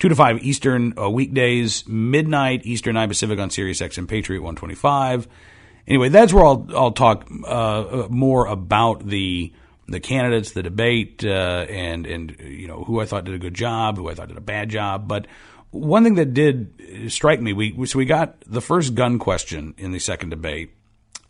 [0.00, 5.28] 2 to 5 Eastern uh, weekdays, midnight Eastern, 9 Pacific on Sirius XM Patriot 125.
[5.86, 9.52] Anyway, that's where I'll, I'll talk uh, more about the
[9.86, 13.98] the candidates, the debate, and and you know who I thought did a good job,
[13.98, 15.06] who I thought did a bad job.
[15.06, 15.26] But
[15.72, 19.92] one thing that did strike me, we so we got the first gun question in
[19.92, 20.70] the second debate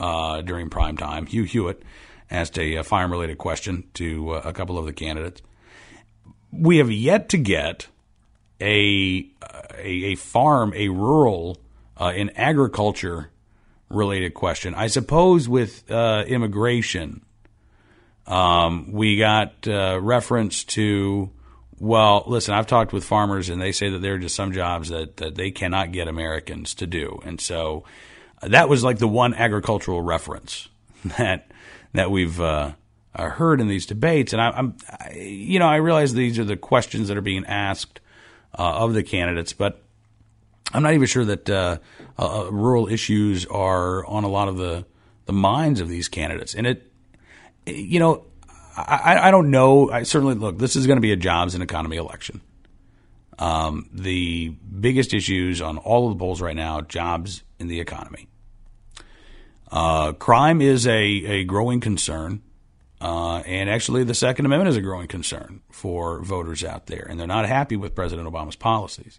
[0.00, 1.26] uh, during prime time.
[1.26, 1.82] Hugh Hewitt
[2.30, 5.42] asked a, a farm related question to uh, a couple of the candidates.
[6.52, 7.88] We have yet to get
[8.60, 9.28] a
[9.78, 11.58] a, a farm, a rural,
[11.98, 13.30] uh, an agriculture
[13.88, 14.74] related question.
[14.74, 17.24] I suppose with uh, immigration,
[18.26, 21.30] um, we got uh, reference to.
[21.80, 24.88] Well, listen, I've talked with farmers, and they say that there are just some jobs
[24.88, 27.84] that, that they cannot get Americans to do, and so
[28.48, 30.68] that was like the one agricultural reference
[31.18, 31.50] that
[31.92, 32.72] that we've uh,
[33.14, 34.32] uh, heard in these debates.
[34.32, 34.76] And I, am
[35.14, 38.00] you know, I realize these are the questions that are being asked
[38.58, 39.82] uh, of the candidates, but
[40.72, 41.78] I'm not even sure that uh,
[42.18, 44.84] uh, rural issues are on a lot of the
[45.26, 46.54] the minds of these candidates.
[46.54, 46.90] And it,
[47.66, 48.24] you know,
[48.76, 49.90] I, I don't know.
[49.90, 50.58] I certainly look.
[50.58, 52.40] This is going to be a jobs and economy election.
[53.38, 58.28] Um, the biggest issues on all of the polls right now: jobs in the economy.
[59.74, 62.40] Uh, crime is a, a growing concern.
[63.00, 67.18] Uh, and actually, the Second Amendment is a growing concern for voters out there, and
[67.18, 69.18] they're not happy with President Obama's policies.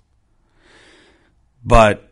[1.64, 2.10] But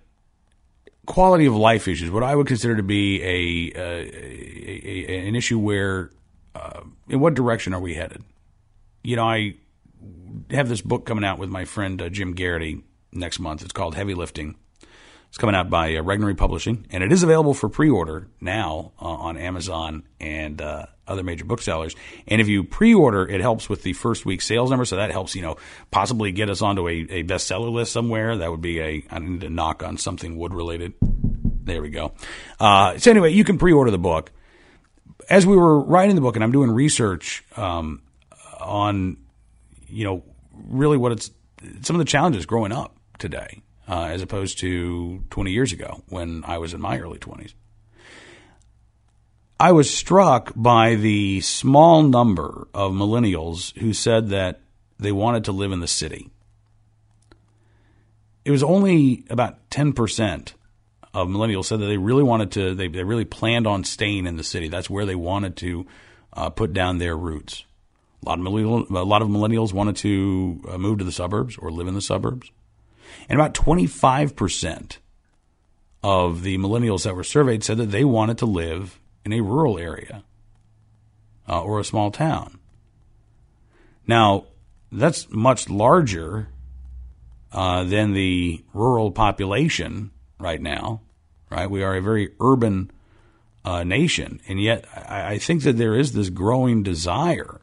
[1.06, 5.58] quality of life issues, what I would consider to be a, a, a an issue
[5.58, 6.12] where,
[6.54, 8.24] uh, in what direction are we headed?
[9.04, 9.56] You know, I
[10.52, 13.64] have this book coming out with my friend uh, Jim Geraghty next month.
[13.64, 14.58] It's called Heavy Lifting
[15.34, 19.06] it's coming out by uh, Regnery Publishing, and it is available for pre-order now uh,
[19.06, 21.96] on Amazon and uh, other major booksellers.
[22.28, 25.34] And if you pre-order, it helps with the first week sales number, so that helps
[25.36, 25.58] you know
[25.90, 28.38] possibly get us onto a, a bestseller list somewhere.
[28.38, 30.94] That would be a I need to knock on something wood related.
[31.02, 32.14] There we go.
[32.60, 34.32] Uh, so anyway, you can pre-order the book.
[35.32, 38.04] As we were writing the book, and I'm doing research um,
[38.60, 39.18] on
[39.88, 41.32] you know really what it's
[41.82, 46.44] some of the challenges growing up today uh, as opposed to 20 years ago when
[46.46, 47.54] I was in my early 20s.
[49.60, 54.62] I was struck by the small number of millennials who said that
[55.00, 56.30] they wanted to live in the city.
[58.44, 60.54] It was only about 10%
[61.14, 64.36] of millennials said that they really wanted to, they, they really planned on staying in
[64.36, 64.68] the city.
[64.68, 65.86] That's where they wanted to
[66.34, 67.64] uh, put down their roots.
[68.26, 71.72] A lot, of a lot of millennials wanted to uh, move to the suburbs or
[71.72, 72.52] live in the suburbs.
[73.30, 74.98] And about 25%
[76.04, 79.80] of the millennials that were surveyed said that they wanted to live in a rural
[79.80, 80.24] area
[81.48, 82.60] uh, or a small town.
[84.06, 84.48] Now,
[84.92, 86.50] that's much larger
[87.52, 91.02] uh, than the rural population right now,
[91.50, 91.70] right?
[91.70, 92.92] We are a very urban
[93.64, 97.62] uh, nation, and yet I, I, think that there is this growing desire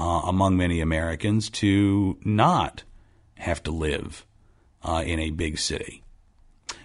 [0.00, 2.84] uh, among many Americans to not
[3.34, 4.24] have to live
[4.88, 6.02] uh, in a big city,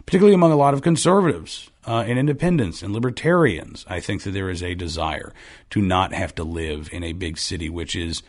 [0.06, 3.86] particularly among a lot of conservatives uh, and independents and libertarians.
[3.88, 5.34] I think that there is a desire
[5.70, 8.22] to not have to live in a big city, which is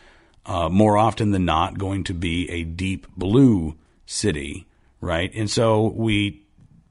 [0.45, 4.65] uh, more often than not going to be a deep blue city,
[5.01, 5.29] right?
[5.35, 6.41] And so we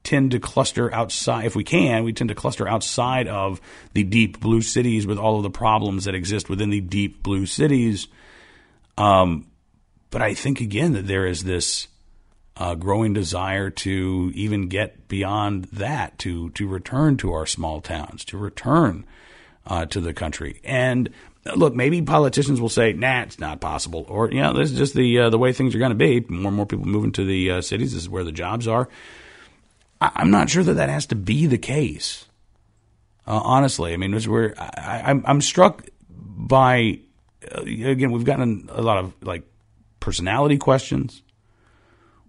[0.03, 3.59] tend to cluster outside, if we can, we tend to cluster outside of
[3.93, 7.47] the deep blue cities with all of the problems that exist within the deep blue
[7.47, 8.07] cities.
[8.95, 9.47] Um,
[10.11, 11.87] but I think again that there is this
[12.57, 18.23] uh, growing desire to even get beyond that, to to return to our small towns,
[18.25, 19.05] to return
[19.67, 20.61] uh, to the country.
[20.63, 21.09] And
[21.55, 24.93] look, maybe politicians will say, "Nah, it's not possible," or you know, this is just
[24.93, 26.21] the uh, the way things are going to be.
[26.21, 27.93] More and more people moving to the uh, cities.
[27.93, 28.87] This is where the jobs are.
[29.99, 32.25] I- am not sure that that has to be the case.
[33.27, 36.99] Uh, honestly, I mean, it's where I, I'm, I'm struck by
[37.53, 39.43] uh, again, we've gotten a lot of like
[39.99, 41.21] personality questions.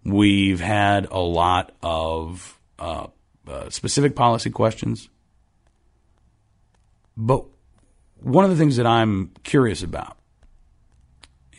[0.07, 3.09] We've had a lot of uh,
[3.49, 5.09] uh, specific policy questions.
[7.17, 7.45] But
[8.21, 10.17] one of the things that I'm curious about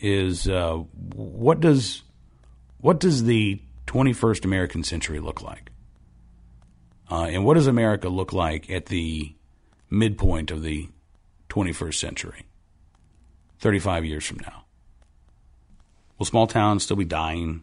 [0.00, 0.76] is uh,
[1.14, 2.04] what does
[2.78, 5.70] what does the 21st American century look like?
[7.10, 9.34] Uh, and what does America look like at the
[9.90, 10.88] midpoint of the
[11.50, 12.46] 21st century,
[13.58, 14.64] 35 years from now?
[16.18, 17.62] Will small towns still be dying?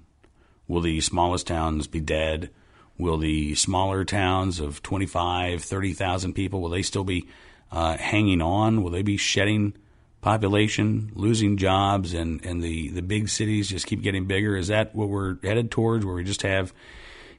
[0.67, 2.49] Will the smallest towns be dead?
[2.97, 7.27] Will the smaller towns of 25, 30,000 people, will they still be
[7.71, 8.83] uh, hanging on?
[8.83, 9.73] Will they be shedding
[10.21, 14.55] population, losing jobs, and, and the, the big cities just keep getting bigger?
[14.55, 16.73] Is that what we're headed towards, where we just have,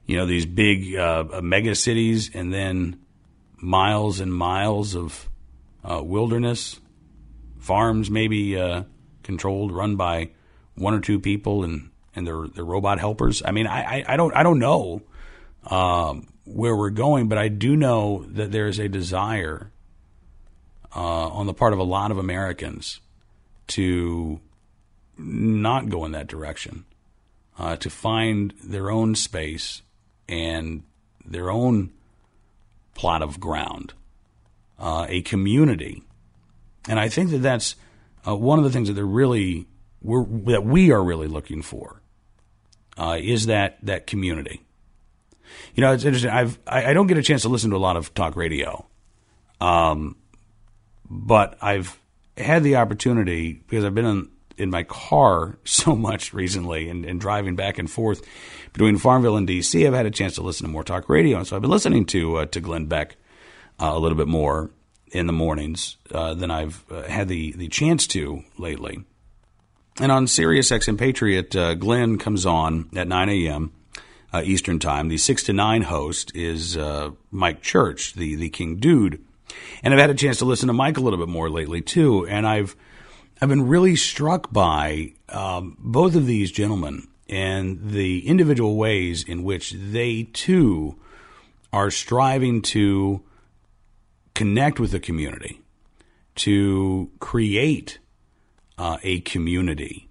[0.04, 3.00] you know, these big uh, mega cities and then
[3.56, 5.28] miles and miles of
[5.82, 6.78] uh, wilderness,
[7.58, 8.82] farms maybe uh,
[9.22, 10.30] controlled, run by
[10.74, 13.42] one or two people and, and their, their robot helpers?
[13.44, 15.02] I mean, I, I, I don't I don't know
[15.70, 19.70] um, where we're going, but I do know that there is a desire
[20.94, 23.00] uh, on the part of a lot of Americans
[23.68, 24.40] to
[25.18, 26.84] not go in that direction,
[27.58, 29.82] uh, to find their own space
[30.28, 30.82] and
[31.24, 31.92] their own
[32.94, 33.92] plot of ground,
[34.78, 36.02] uh, a community.
[36.88, 37.76] And I think that that's
[38.26, 39.66] uh, one of the things that they're really
[40.02, 42.00] that we are really looking for
[42.96, 44.62] uh, is that that community.
[45.74, 46.30] You know, it's interesting.
[46.30, 48.86] I've I, I, don't get a chance to listen to a lot of talk radio,
[49.60, 50.16] um,
[51.08, 51.98] but I've
[52.36, 57.20] had the opportunity because I've been in, in my car so much recently and, and,
[57.20, 58.22] driving back and forth
[58.72, 59.86] between Farmville and DC.
[59.86, 62.06] I've had a chance to listen to more talk radio, and so I've been listening
[62.06, 63.16] to uh, to Glenn Beck
[63.80, 64.70] uh, a little bit more
[65.12, 69.04] in the mornings uh, than I've uh, had the the chance to lately.
[69.98, 73.72] And on Sirius XM Patriot, uh, Glenn comes on at 9 a.m.
[74.32, 75.08] Uh, Eastern Time.
[75.08, 79.24] The 6 to 9 host is uh, Mike Church, the, the King Dude.
[79.82, 82.26] And I've had a chance to listen to Mike a little bit more lately, too.
[82.26, 82.76] And I've,
[83.40, 89.44] I've been really struck by um, both of these gentlemen and the individual ways in
[89.44, 90.96] which they, too,
[91.72, 93.22] are striving to
[94.34, 95.62] connect with the community,
[96.34, 97.98] to create
[98.78, 100.08] uh, a community,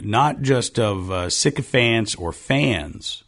[0.00, 3.24] not just of uh, sycophants or fans,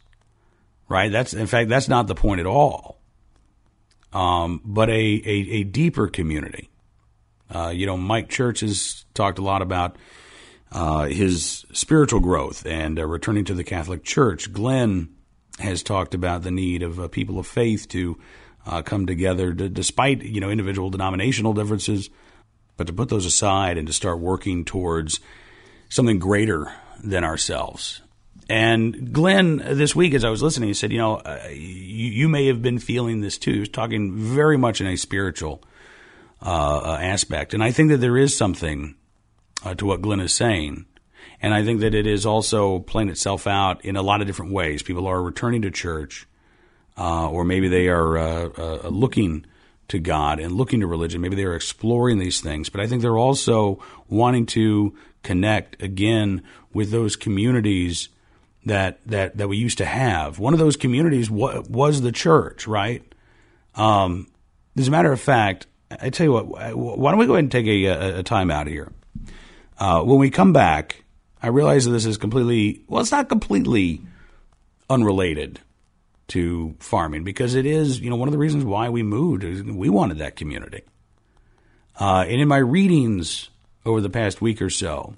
[0.89, 1.11] right?
[1.11, 2.99] That's in fact that's not the point at all.
[4.13, 6.69] Um, but a, a, a deeper community.
[7.53, 9.97] Uh, you know, Mike Church has talked a lot about
[10.71, 14.51] uh, his spiritual growth and uh, returning to the Catholic Church.
[14.51, 15.09] Glenn
[15.59, 18.17] has talked about the need of uh, people of faith to
[18.83, 22.09] come together, to, despite you know individual denominational differences,
[22.77, 25.19] but to put those aside and to start working towards
[25.89, 26.71] something greater
[27.03, 28.01] than ourselves.
[28.49, 31.57] And Glenn, this week, as I was listening, he said, You know, uh, you,
[32.11, 33.53] you, may have been feeling this too.
[33.53, 35.61] He was talking very much in a spiritual
[36.41, 37.53] uh, uh, aspect.
[37.53, 38.95] And I think that there is something
[39.65, 40.85] uh, to what Glenn is saying.
[41.41, 44.53] And I think that it is also playing itself out in a lot of different
[44.53, 44.81] ways.
[44.81, 46.25] People are returning to church,
[46.97, 49.45] uh, or maybe they are uh, looking
[49.89, 51.21] to God and looking to religion.
[51.21, 56.91] Maybe they're exploring these things, but I think they're also wanting to connect again with
[56.91, 58.09] those communities
[58.65, 60.39] that that that we used to have.
[60.39, 63.03] One of those communities was the church, right?
[63.75, 64.27] Um,
[64.77, 66.47] as a matter of fact, I tell you what.
[66.47, 68.91] Why don't we go ahead and take a, a, a time out here?
[69.79, 71.03] Uh, when we come back,
[71.41, 73.01] I realize that this is completely well.
[73.01, 74.01] It's not completely
[74.89, 75.59] unrelated
[76.29, 79.89] to farming because it is, you know, one of the reasons why we moved we
[79.89, 80.81] wanted that community.
[81.99, 83.49] Uh, and in my readings
[83.85, 85.15] over the past week or so,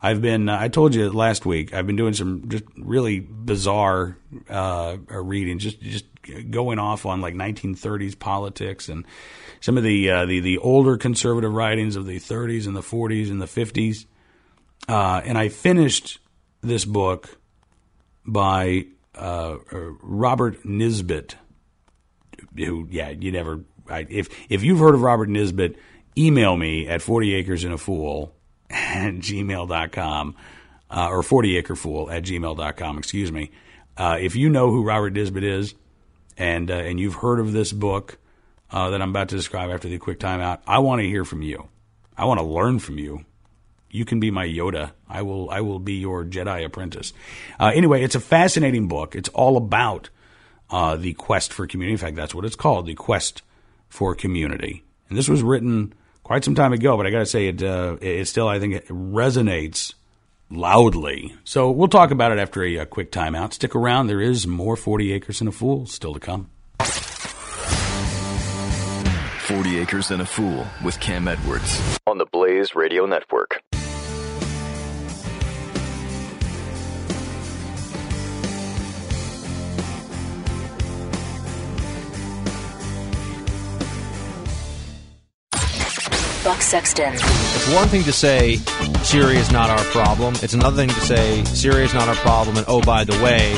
[0.00, 4.18] I've been, uh, I told you last week, I've been doing some just really bizarre
[4.50, 6.04] uh, reading, just just
[6.50, 9.06] going off on like 1930s politics and
[9.60, 13.30] some of the uh, the the older conservative writings of the 30s and the 40s
[13.30, 14.04] and the 50s.
[14.86, 16.18] Uh, and I finished
[16.60, 17.38] this book
[18.26, 21.36] by uh, uh, Robert Nisbet,
[22.56, 25.76] who, yeah, you never, I, if, if you've heard of Robert Nisbet,
[26.16, 28.34] email me at 40 acres in a fool
[28.70, 30.36] at gmail.com,
[30.90, 33.50] uh, or 40 acre fool at gmail.com, excuse me.
[33.96, 35.74] Uh, if you know who Robert Nisbet is
[36.36, 38.18] and, uh, and you've heard of this book
[38.70, 41.42] uh, that I'm about to describe after the quick timeout, I want to hear from
[41.42, 41.68] you.
[42.16, 43.24] I want to learn from you
[43.94, 44.90] you can be my Yoda.
[45.08, 47.12] I will I will be your Jedi apprentice.
[47.60, 49.14] Uh, anyway, it's a fascinating book.
[49.14, 50.10] It's all about
[50.68, 51.92] uh, the quest for community.
[51.92, 53.42] In fact, that's what it's called, the quest
[53.88, 54.82] for community.
[55.08, 57.96] And this was written quite some time ago, but I got to say it uh,
[58.00, 59.94] it still I think it resonates
[60.50, 61.36] loudly.
[61.44, 63.52] So we'll talk about it after a, a quick timeout.
[63.52, 64.08] Stick around.
[64.08, 66.50] There is more 40 Acres and a Fool still to come.
[69.46, 73.62] 40 Acres and a Fool with Cam Edwards on the Blaze Radio Network.
[86.44, 87.14] Buck Sexton.
[87.14, 88.56] It's one thing to say
[89.02, 90.34] Syria is not our problem.
[90.42, 93.52] It's another thing to say Syria is not our problem, and oh, by the way,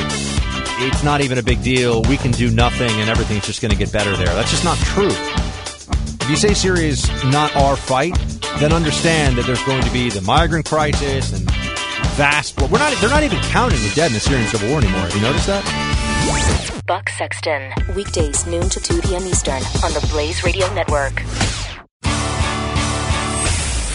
[0.79, 2.01] it's not even a big deal.
[2.03, 4.33] We can do nothing, and everything's just going to get better there.
[4.33, 5.09] That's just not true.
[5.11, 8.17] If you say Syria is not our fight,
[8.59, 11.43] then understand that there's going to be the migrant crisis and
[12.15, 12.57] vast.
[12.61, 12.95] We're not.
[13.01, 15.01] They're not even counting the dead in the Syrian civil war anymore.
[15.01, 16.83] Have you noticed that?
[16.87, 17.73] Buck Sexton.
[17.97, 19.23] Weekdays, noon to 2 p.m.
[19.23, 21.21] Eastern on the Blaze Radio Network.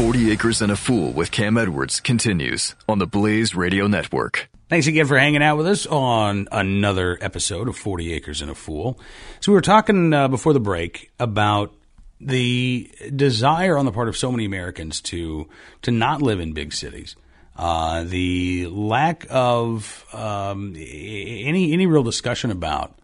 [0.02, 4.50] 40 Acres and a Fool with Cam Edwards continues on the Blaze Radio Network.
[4.68, 8.54] Thanks again for hanging out with us on another episode of 40 Acres and a
[8.56, 8.98] Fool.
[9.38, 11.72] So, we were talking uh, before the break about
[12.20, 15.48] the desire on the part of so many Americans to
[15.82, 17.14] to not live in big cities.
[17.56, 22.98] Uh, the lack of um, any any real discussion about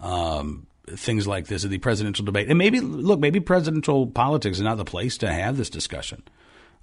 [0.00, 0.66] um,
[0.96, 4.76] things like this at the presidential debate, and maybe look, maybe presidential politics is not
[4.76, 6.22] the place to have this discussion.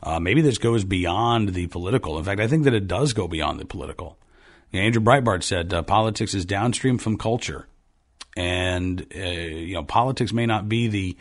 [0.02, 2.18] Uh, maybe this goes beyond the political.
[2.18, 4.18] In fact, I think that it does go beyond the political.
[4.74, 7.68] Andrew Breitbart said uh, politics is downstream from culture,
[8.36, 11.18] and uh, you know politics may not be the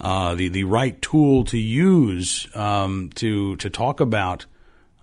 [0.00, 4.46] uh, the the right tool to use um, to to talk about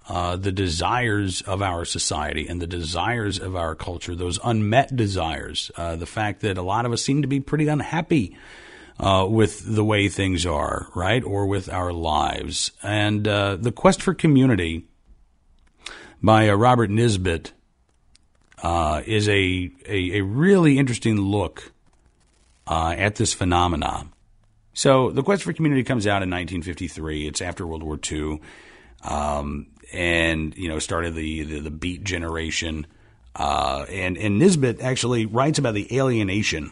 [0.09, 5.69] uh, the desires of our society and the desires of our culture, those unmet desires.
[5.75, 8.37] Uh, the fact that a lot of us seem to be pretty unhappy
[8.99, 14.01] uh, with the way things are, right, or with our lives, and uh, the quest
[14.01, 14.85] for community
[16.23, 17.51] by uh, Robert Nisbet
[19.05, 21.71] is a, a, a really interesting look
[22.65, 24.13] at this phenomenon.
[24.77, 27.27] So the Quest for Community comes out in 1953.
[27.27, 28.39] It's after World War II,
[29.03, 32.87] um, and you know started the the, the Beat generation.
[33.35, 36.71] Uh, and and Nisbet actually writes about the alienation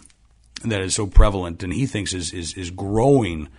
[0.63, 3.49] that is so prevalent, and he thinks is is is growing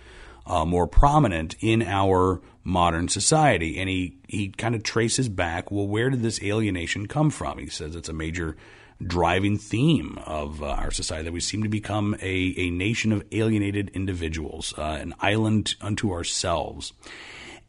[0.45, 3.79] uh, more prominent in our modern society.
[3.79, 5.71] And he he kind of traces back.
[5.71, 7.59] Well, where did this alienation come from?
[7.59, 8.57] He says it's a major
[9.05, 13.23] driving theme of uh, our society that we seem to become a, a nation of
[13.31, 16.93] alienated individuals, uh, an island unto ourselves.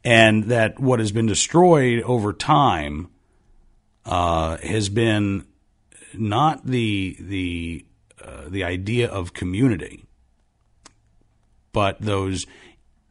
[0.04, 3.08] And that what has been destroyed over time
[4.04, 5.46] uh, has been
[6.14, 7.84] not the the
[8.22, 10.04] uh, the idea of community,
[11.72, 12.46] but those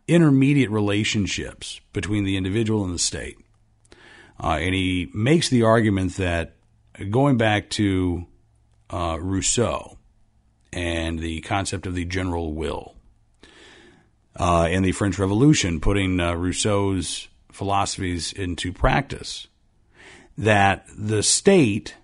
[0.07, 3.37] intermediate relationships between the individual and the state.
[4.41, 6.55] Uh, and he makes the argument that
[7.09, 8.25] going back to
[8.89, 9.97] uh, Rousseau
[10.71, 12.96] and the concept of the general will,
[14.37, 19.47] uh, and the French Revolution, putting uh, Rousseau's philosophies into practice,
[20.37, 21.95] that the state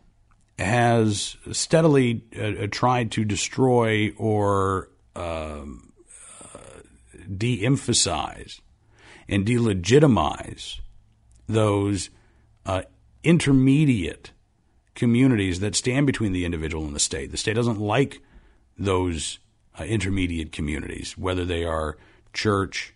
[0.57, 5.93] has steadily uh, tried to destroy or um,
[6.43, 6.57] uh,
[7.36, 8.61] de emphasize
[9.29, 10.79] and delegitimize
[11.47, 12.09] those
[12.65, 12.81] uh,
[13.23, 14.31] intermediate
[14.95, 17.31] communities that stand between the individual and the state.
[17.31, 18.21] The state doesn't like
[18.77, 19.39] those
[19.79, 21.97] uh, intermediate communities, whether they are
[22.34, 22.93] church,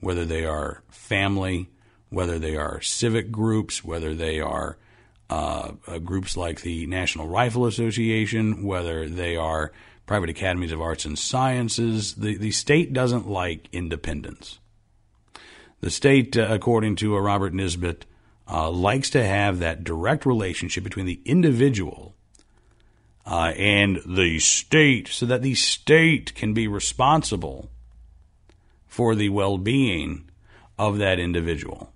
[0.00, 1.68] whether they are family,
[2.08, 4.76] whether they are civic groups, whether they are
[5.30, 5.72] uh,
[6.04, 9.72] groups like the National Rifle Association, whether they are
[10.06, 12.16] private academies of arts and sciences.
[12.16, 14.58] The, the state doesn't like independence.
[15.80, 18.06] The state, uh, according to uh, Robert Nisbet,
[18.50, 22.16] uh, likes to have that direct relationship between the individual
[23.24, 27.70] uh, and the state so that the state can be responsible
[28.90, 30.28] for the well being
[30.78, 31.94] of that individual.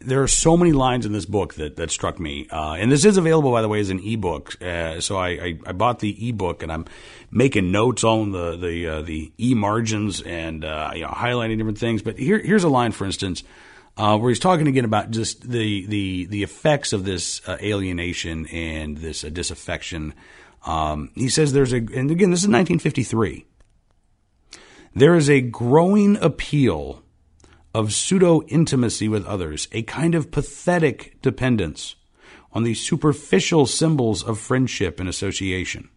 [0.00, 2.48] There are so many lines in this book that, that struck me.
[2.50, 4.60] Uh, and this is available, by the way, as an ebook.
[4.62, 6.86] Uh, so I, I, I, bought the ebook and I'm
[7.30, 11.76] making notes on the, the, uh, the e margins and uh, you know, highlighting different
[11.76, 12.00] things.
[12.00, 13.44] But here, here's a line, for instance
[13.96, 18.46] uh, where he's talking again about just the the the effects of this uh, alienation
[18.46, 20.14] and this disaffection.
[20.64, 23.46] Um, he says there's a, and again, this is 1953.
[24.94, 27.02] There is a growing appeal
[27.72, 31.94] of pseudo intimacy with others, a kind of pathetic dependence
[32.52, 35.88] on the superficial symbols of friendship and association.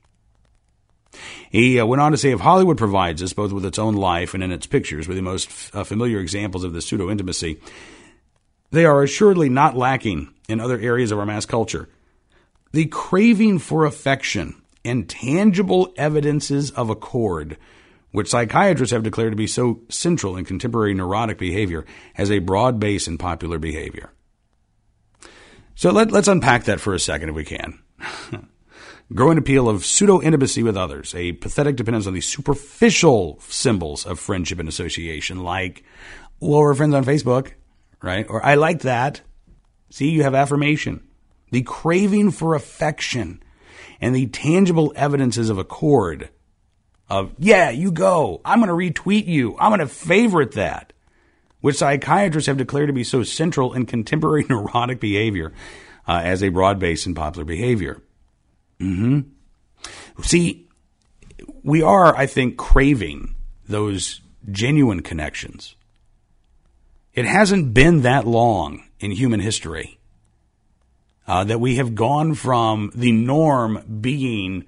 [1.49, 4.33] He uh, went on to say if Hollywood provides us, both with its own life
[4.33, 7.59] and in its pictures, with the most uh, familiar examples of this pseudo intimacy,
[8.71, 11.89] they are assuredly not lacking in other areas of our mass culture.
[12.71, 17.57] The craving for affection and tangible evidences of accord,
[18.13, 21.83] which psychiatrists have declared to be so central in contemporary neurotic behavior,
[22.13, 24.13] has a broad base in popular behavior.
[25.73, 27.79] So let, us unpack that for a second if we can.
[29.13, 34.19] Growing appeal of pseudo intimacy with others, a pathetic dependence on the superficial symbols of
[34.19, 35.83] friendship and association, like,
[36.39, 37.53] well, we're friends on Facebook,
[38.03, 38.27] right?
[38.29, 39.21] Or I like that.
[39.89, 41.07] See, you have affirmation.
[41.51, 43.41] The craving for affection
[43.99, 46.29] and the tangible evidences of accord
[47.13, 48.41] of, yeah, you go.
[48.43, 49.55] I'm going to retweet you.
[49.59, 50.93] I'm going to favorite that,
[51.61, 55.53] which psychiatrists have declared to be so central in contemporary neurotic behavior
[56.07, 58.01] uh, as a broad base in popular behavior.
[58.79, 59.21] hmm
[60.23, 60.67] See,
[61.63, 63.35] we are, I think, craving
[63.67, 65.75] those genuine connections.
[67.13, 69.99] It hasn't been that long in human history
[71.27, 74.65] uh, that we have gone from the norm being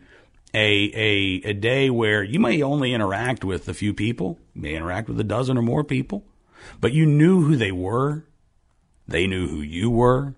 [0.56, 4.74] a, a, a day where you may only interact with a few people, you may
[4.74, 6.26] interact with a dozen or more people,
[6.80, 8.24] but you knew who they were.
[9.06, 10.34] They knew who you were.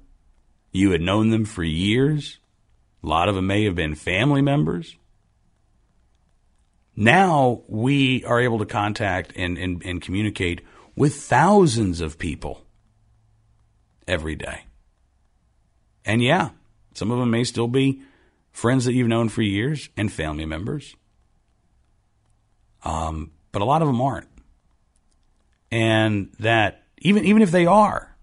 [0.71, 2.39] You had known them for years.
[3.03, 4.95] A lot of them may have been family members.
[6.95, 10.61] Now we are able to contact and, and, and communicate
[10.95, 12.65] with thousands of people
[14.07, 14.65] every day.
[16.03, 16.49] And yeah,
[16.95, 18.01] some of them may still be
[18.57, 20.95] friends that you've known for years and family members.
[22.83, 24.29] Um, but a lot of them aren't.
[25.69, 28.17] And that even even if they are,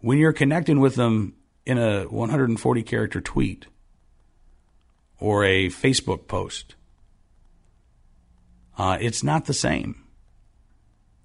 [0.00, 1.34] when you're connecting with them
[1.66, 3.66] in a 140 character tweet
[5.20, 6.74] or a Facebook post,
[8.78, 10.04] uh, it's not the same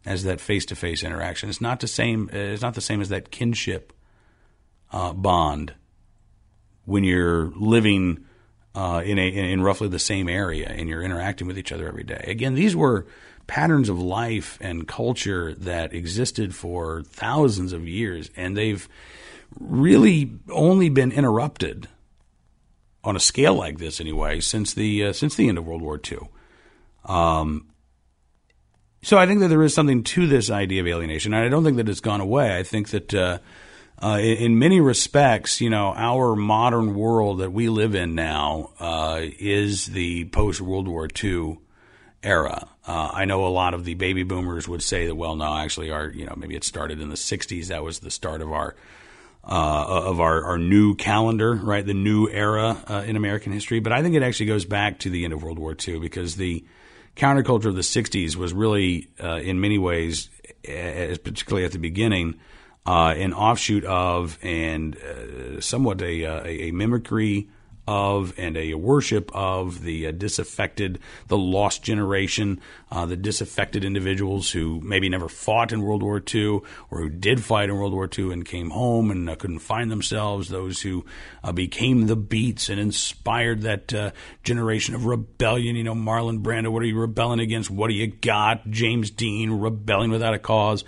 [0.05, 1.47] as that face to face interaction.
[1.47, 2.29] It's not the same.
[2.33, 3.93] It's not the same as that kinship
[4.91, 5.75] uh, bond
[6.91, 8.25] when you're living
[8.75, 12.03] uh, in a in roughly the same area and you're interacting with each other every
[12.03, 12.23] day.
[12.27, 13.07] Again, these were
[13.47, 18.87] patterns of life and culture that existed for thousands of years, and they've
[19.59, 21.87] really only been interrupted
[23.03, 25.99] on a scale like this anyway since the uh, since the end of World War
[26.11, 26.19] II.
[27.05, 27.67] Um,
[29.01, 31.63] so I think that there is something to this idea of alienation, and I don't
[31.63, 32.57] think that it's gone away.
[32.57, 33.39] I think that uh,
[34.01, 38.71] uh, in, in, many respects, you know, our modern world that we live in now
[38.79, 41.59] uh, is the post World War II
[42.23, 42.67] era.
[42.85, 45.91] Uh, I know a lot of the baby boomers would say that, well, no, actually,
[45.91, 47.67] our, you know, maybe it started in the '60s.
[47.67, 48.75] That was the start of our
[49.43, 51.85] uh, of our, our new calendar, right?
[51.85, 53.79] The new era uh, in American history.
[53.79, 56.35] But I think it actually goes back to the end of World War II because
[56.35, 56.63] the
[57.15, 60.29] counterculture of the '60s was really, uh, in many ways,
[60.63, 62.39] particularly at the beginning
[62.85, 67.47] uh, an offshoot of and uh, somewhat a, uh, a, a, mimicry
[67.87, 72.59] of and a worship of the uh, disaffected, the lost generation,
[72.91, 77.43] uh, the disaffected individuals who maybe never fought in World War II or who did
[77.43, 81.05] fight in World War II and came home and uh, couldn't find themselves, those who
[81.53, 84.13] became the beats and inspired that
[84.43, 85.75] generation of rebellion.
[85.75, 87.69] You know, Marlon Brando, what are you rebelling against?
[87.69, 88.69] What do you got?
[88.69, 90.83] James Dean, rebelling without a cause.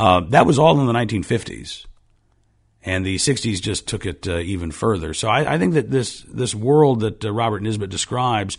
[0.00, 1.84] Uh, that was all in the 1950s,
[2.82, 5.12] and the 60s just took it uh, even further.
[5.12, 8.56] So I, I, think that this this world that uh, Robert Nisbet describes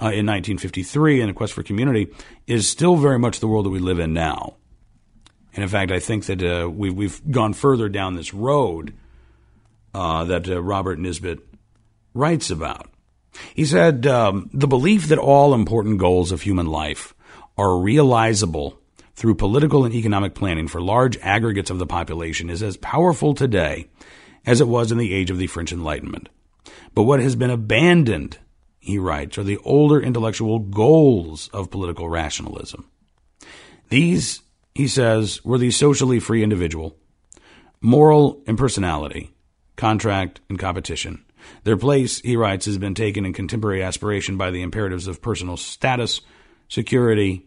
[0.00, 2.14] uh, in 1953 in A Quest for Community
[2.46, 4.54] is still very much the world that we live in now.
[5.52, 8.94] And in fact, I think that uh, we, we've gone further down this road
[9.92, 11.40] that Robert Nisbet
[12.14, 12.88] writes about.
[13.52, 17.14] He said, um, The belief that all important goals of human life
[17.58, 18.78] are realizable
[19.14, 23.88] through political and economic planning for large aggregates of the population is as powerful today
[24.46, 26.28] as it was in the age of the French Enlightenment.
[26.94, 28.38] But what has been abandoned,
[28.78, 32.88] he writes, are the older intellectual goals of political rationalism.
[33.88, 34.42] These,
[34.74, 36.96] he says, were the socially free individual,
[37.80, 39.32] moral impersonality,
[39.76, 41.24] contract, and competition.
[41.64, 45.56] Their place, he writes, has been taken in contemporary aspiration by the imperatives of personal
[45.56, 46.20] status,
[46.68, 47.46] security,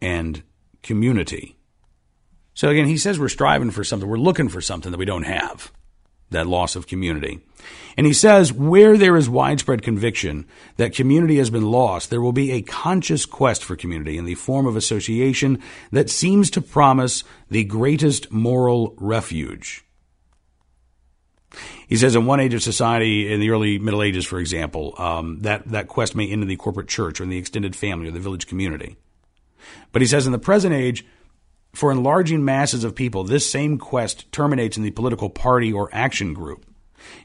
[0.00, 0.42] and
[0.84, 1.56] community.
[2.54, 5.24] So again, he says we're striving for something, we're looking for something that we don't
[5.24, 5.72] have
[6.30, 7.40] that loss of community.
[7.96, 12.32] And he says, where there is widespread conviction that community has been lost, there will
[12.32, 15.62] be a conscious quest for community in the form of association
[15.92, 19.84] that seems to promise the greatest moral refuge.
[21.86, 25.40] He says, in one age of society, in the early Middle Ages, for example, um,
[25.42, 28.10] that, that quest may end in the corporate church or in the extended family or
[28.10, 28.96] the village community.
[29.92, 31.04] But he says in the present age,
[31.72, 36.34] For enlarging masses of people, this same quest terminates in the political party or action
[36.34, 36.66] group.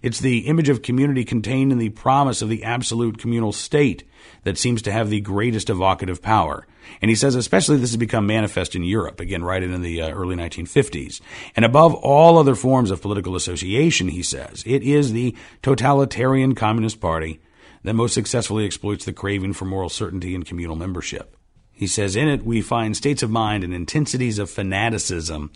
[0.02, 4.04] It's the image of community contained in the promise of the absolute communal state
[4.44, 6.68] that seems to have the greatest evocative power.
[7.02, 10.10] And he says, especially this has become manifest in Europe, again, right in the uh,
[10.10, 11.22] early 1950s.
[11.56, 17.00] And above all other forms of political association, he says, it is the totalitarian Communist
[17.00, 17.40] Party
[17.84, 21.39] that most successfully exploits the craving for moral certainty and communal membership.
[21.80, 25.50] He says, in it, we find states of mind and intensities of fanaticism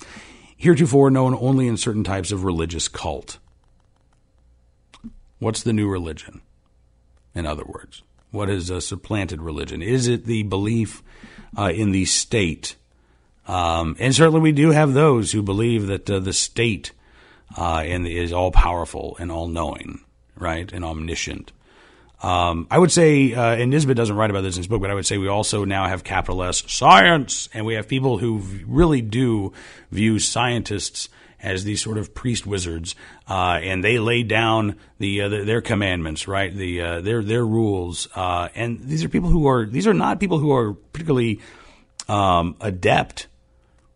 [0.55, 3.39] heretofore known only in certain types of religious cult.
[5.39, 6.39] What's the new religion?
[7.35, 9.81] In other words, what is a supplanted religion?
[9.81, 11.03] Is it the belief
[11.57, 12.77] uh, in the state?
[13.45, 16.93] Um, and certainly we do have those who believe that uh, the state
[17.57, 19.99] uh, and is all powerful and all knowing,
[20.37, 21.51] right, and omniscient.
[22.23, 24.89] Um, I would say, uh, and Nisbet doesn't write about this in his book, but
[24.89, 28.41] I would say we also now have capital S science, and we have people who
[28.65, 29.51] really do
[29.91, 31.09] view scientists
[31.41, 32.95] as these sort of priest wizards,
[33.27, 36.55] uh, and they lay down the, uh, the, their commandments, right?
[36.55, 40.21] The uh, their their rules, uh, and these are people who are these are not
[40.21, 41.41] people who are particularly
[42.07, 43.27] um, adept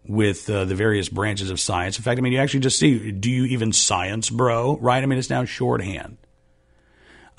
[0.05, 1.97] with uh, the various branches of science.
[1.97, 4.77] In fact, I mean, you actually just see, do you even science, bro?
[4.77, 5.01] Right?
[5.01, 6.17] I mean, it's now shorthand.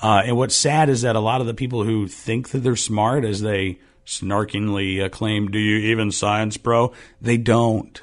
[0.01, 2.75] Uh, and what's sad is that a lot of the people who think that they're
[2.75, 8.01] smart, as they snarkingly claim, "Do you even science, bro?" They don't.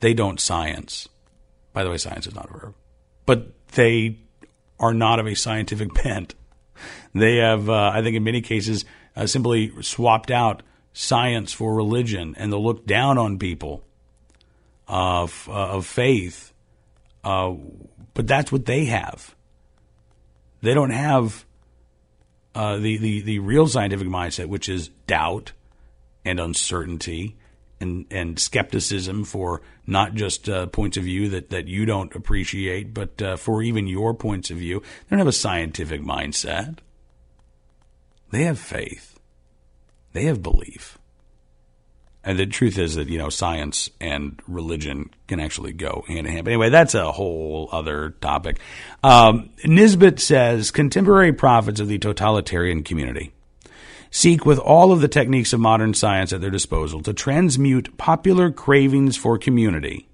[0.00, 1.08] They don't science.
[1.72, 2.74] By the way, science is not a verb.
[3.26, 4.18] But they
[4.78, 6.34] are not of a scientific bent.
[7.14, 8.84] They have, uh, I think, in many cases,
[9.16, 10.62] uh, simply swapped out
[10.92, 13.84] science for religion, and they'll look down on people
[14.88, 16.52] of uh, of faith.
[17.22, 17.54] Uh,
[18.14, 19.34] but that's what they have.
[20.64, 21.44] They don't have
[22.54, 25.52] uh, the, the the real scientific mindset, which is doubt
[26.24, 27.36] and uncertainty
[27.80, 32.94] and, and skepticism for not just uh, points of view that, that you don't appreciate,
[32.94, 34.80] but uh, for even your points of view.
[34.80, 36.78] They don't have a scientific mindset.
[38.30, 39.18] They have faith.
[40.14, 40.96] They have belief.
[42.26, 46.32] And the truth is that, you know, science and religion can actually go hand in
[46.32, 46.44] hand.
[46.44, 48.60] But anyway, that's a whole other topic.
[49.02, 53.32] Um, Nisbet says contemporary prophets of the totalitarian community
[54.10, 58.50] seek with all of the techniques of modern science at their disposal to transmute popular
[58.50, 60.08] cravings for community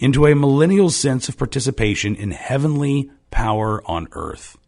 [0.00, 4.58] into a millennial sense of participation in heavenly power on earth.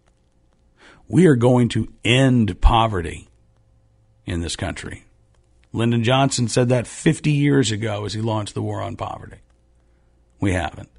[1.08, 3.28] We are going to end poverty
[4.24, 5.01] in this country.
[5.72, 9.38] Lyndon Johnson said that 50 years ago as he launched the war on poverty.
[10.38, 10.90] We haven't.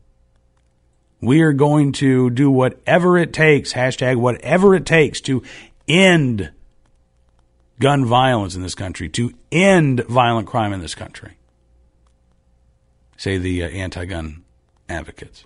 [1.21, 5.43] We are going to do whatever it takes, hashtag whatever it takes to
[5.87, 6.51] end
[7.79, 11.37] gun violence in this country, to end violent crime in this country,
[13.17, 14.43] say the uh, anti gun
[14.89, 15.45] advocates.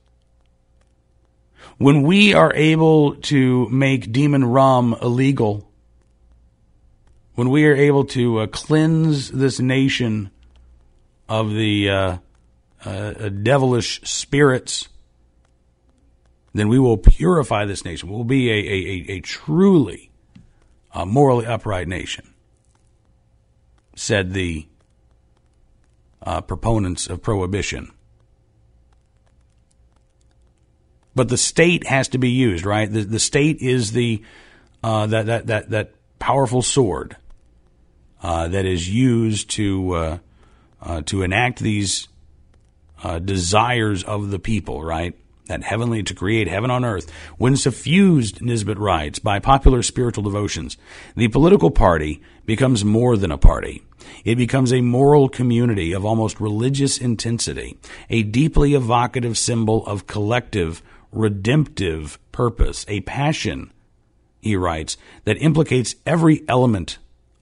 [1.78, 5.69] When we are able to make demon rum illegal,
[7.38, 10.31] when we are able to uh, cleanse this nation
[11.29, 12.17] of the uh,
[12.83, 14.89] uh devilish spirits,
[16.55, 18.09] then we will purify this nation.
[18.09, 20.09] We'll be a, a, a, a truly
[20.91, 22.33] a morally upright nation,
[23.95, 24.67] said the
[26.23, 27.91] uh, proponents of prohibition.
[31.13, 32.91] But the state has to be used, right?
[32.91, 34.23] The, the state is the
[34.83, 37.26] uh, that, that that that powerful sword uh,
[38.22, 40.18] that is used to uh,
[40.82, 42.07] uh, to enact these
[43.03, 45.15] uh, desires of the people, right?
[45.47, 50.78] that heavenly to create heaven on earth, when suffused, Nisbet writes, by popular spiritual devotions,
[51.15, 53.84] the political party becomes more than a party.
[54.24, 57.78] It becomes a moral community of almost religious intensity,
[58.09, 63.72] a deeply evocative symbol of collective, redemptive purpose, a passion,
[64.41, 66.97] he writes, that implicates every element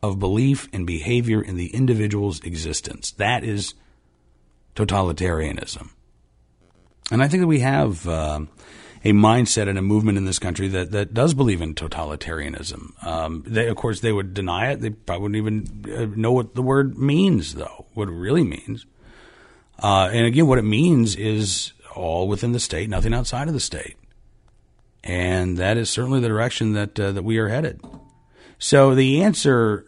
[0.09, 3.11] of belief and behavior in the individual's existence.
[3.11, 3.73] That is
[4.75, 5.89] totalitarianism.
[7.11, 8.41] And I think that we have uh,
[9.03, 13.05] a mindset and a movement in this country that, that does believe in totalitarianism.
[13.05, 14.81] Um, they, of course, they would deny it.
[14.81, 18.85] They probably wouldn't even uh, know what the word means, though, what it really means.
[19.77, 23.59] Uh, and again, what it means is all within the state, nothing outside of the
[23.59, 23.95] state.
[25.03, 27.79] And that is certainly the direction that uh, that we are headed.
[28.57, 29.85] So the answer,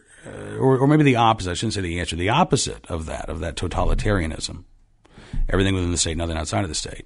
[0.60, 3.40] or, or maybe the opposite, I shouldn't say the answer, the opposite of that, of
[3.40, 4.64] that totalitarianism,
[5.50, 7.06] everything within the state, nothing outside of the state,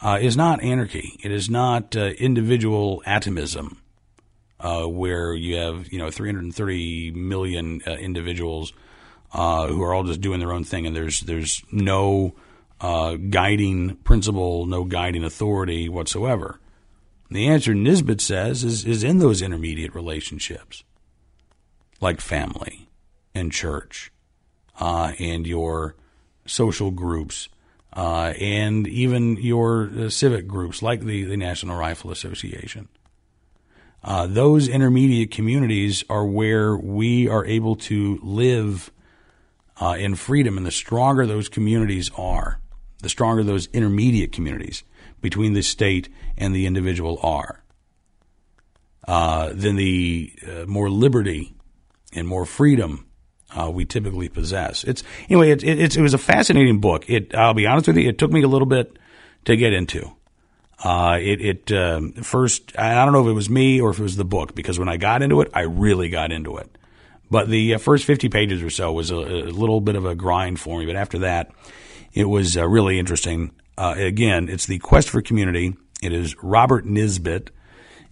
[0.00, 1.18] uh, is not anarchy.
[1.22, 3.80] It is not uh, individual atomism,
[4.60, 8.72] uh, where you have you know 330 million uh, individuals
[9.32, 12.34] uh, who are all just doing their own thing, and there's there's no
[12.80, 16.60] uh, guiding principle, no guiding authority whatsoever.
[17.30, 20.84] The answer Nisbet says is is in those intermediate relationships,
[22.00, 22.88] like family
[23.34, 24.12] and church,
[24.80, 25.94] uh, and your
[26.46, 27.48] social groups,
[27.92, 32.88] uh, and even your uh, civic groups, like the the National Rifle Association.
[34.04, 38.92] Uh, those intermediate communities are where we are able to live
[39.80, 42.60] uh, in freedom, and the stronger those communities are,
[43.02, 44.84] the stronger those intermediate communities
[45.20, 47.64] between the state and the individual are,
[49.08, 50.32] uh, then the
[50.68, 51.55] more liberty
[52.16, 53.06] and more freedom
[53.54, 54.84] uh, we typically possess.
[54.84, 55.50] It's anyway.
[55.50, 57.08] It, it, it, was a fascinating book.
[57.08, 57.34] It.
[57.34, 58.08] I'll be honest with you.
[58.08, 58.98] It took me a little bit
[59.44, 60.12] to get into.
[60.82, 61.40] Uh, it.
[61.40, 62.78] It um, first.
[62.78, 64.88] I don't know if it was me or if it was the book because when
[64.88, 66.76] I got into it, I really got into it.
[67.30, 70.14] But the uh, first fifty pages or so was a, a, little bit of a
[70.14, 70.86] grind for me.
[70.86, 71.50] But after that,
[72.12, 73.52] it was uh, really interesting.
[73.78, 75.74] Uh, again, it's the quest for community.
[76.02, 77.50] It is Robert Nisbet.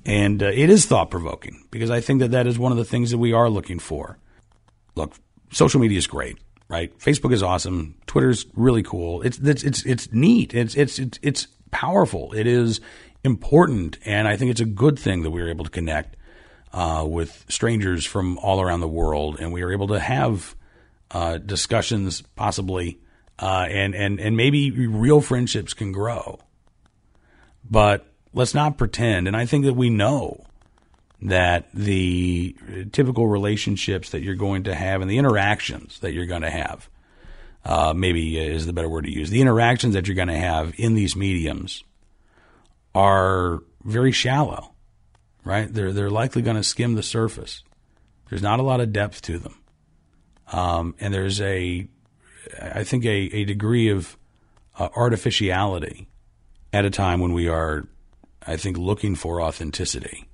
[0.06, 2.84] And uh, it is thought provoking because I think that that is one of the
[2.84, 4.18] things that we are looking for.
[4.94, 5.14] Look,
[5.50, 6.38] social media is great,
[6.68, 6.96] right?
[6.98, 7.96] Facebook is awesome.
[8.06, 9.22] Twitter's really cool.
[9.22, 10.54] It's it's it's, it's neat.
[10.54, 12.32] It's, it's it's it's powerful.
[12.32, 12.80] It is
[13.24, 16.16] important, and I think it's a good thing that we are able to connect
[16.72, 20.54] uh, with strangers from all around the world, and we are able to have
[21.10, 23.00] uh, discussions, possibly,
[23.38, 26.38] uh, and and and maybe real friendships can grow.
[27.68, 29.26] But let's not pretend.
[29.26, 30.44] And I think that we know
[31.22, 32.54] that the
[32.92, 36.90] typical relationships that you're going to have and the interactions that you're going to have,
[37.64, 40.74] uh, maybe is the better word to use, the interactions that you're going to have
[40.76, 41.82] in these mediums
[42.94, 44.74] are very shallow,
[45.44, 45.72] right?
[45.72, 47.62] They're, they're likely going to skim the surface.
[48.28, 49.54] There's not a lot of depth to them.
[50.52, 51.88] Um, and there's a,
[52.60, 54.18] I think, a, a degree of
[54.78, 56.08] uh, artificiality
[56.72, 57.86] at a time when we are
[58.46, 60.26] I think, looking for authenticity.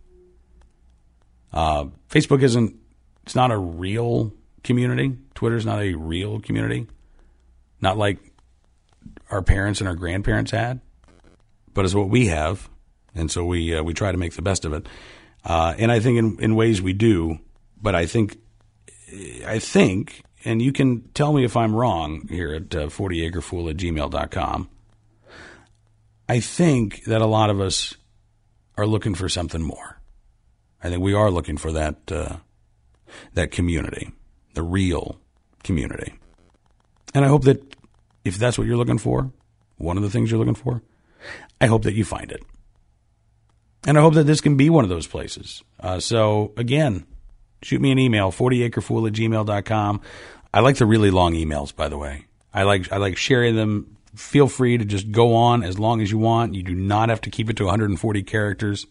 [1.52, 2.76] Uh, Facebook isn't,
[3.22, 4.32] it's not a real
[4.62, 5.16] community.
[5.34, 6.86] Twitter's not a real community.
[7.80, 8.18] Not like
[9.30, 10.80] our parents and our grandparents had,
[11.72, 12.68] but it's what we have.
[13.14, 14.86] And so we, uh, we try to make the best of it.
[15.44, 17.38] Uh, and I think in, in ways we do,
[17.80, 18.36] but I think,
[19.46, 23.76] I think, and you can tell me if I'm wrong here at uh, 40acrefool at
[23.76, 24.68] gmail.com.
[26.30, 27.96] I think that a lot of us
[28.78, 30.00] are looking for something more.
[30.80, 32.36] I think we are looking for that uh,
[33.34, 34.12] that community,
[34.54, 35.18] the real
[35.64, 36.14] community.
[37.14, 37.74] And I hope that
[38.24, 39.32] if that's what you're looking for,
[39.76, 40.82] one of the things you're looking for,
[41.60, 42.44] I hope that you find it.
[43.84, 45.64] And I hope that this can be one of those places.
[45.80, 47.08] Uh, so, again,
[47.60, 50.00] shoot me an email, 40acrefool at gmail.com.
[50.54, 52.26] I like the really long emails, by the way.
[52.54, 56.10] I like I like sharing them feel free to just go on as long as
[56.10, 56.54] you want.
[56.54, 58.86] You do not have to keep it to 140 characters.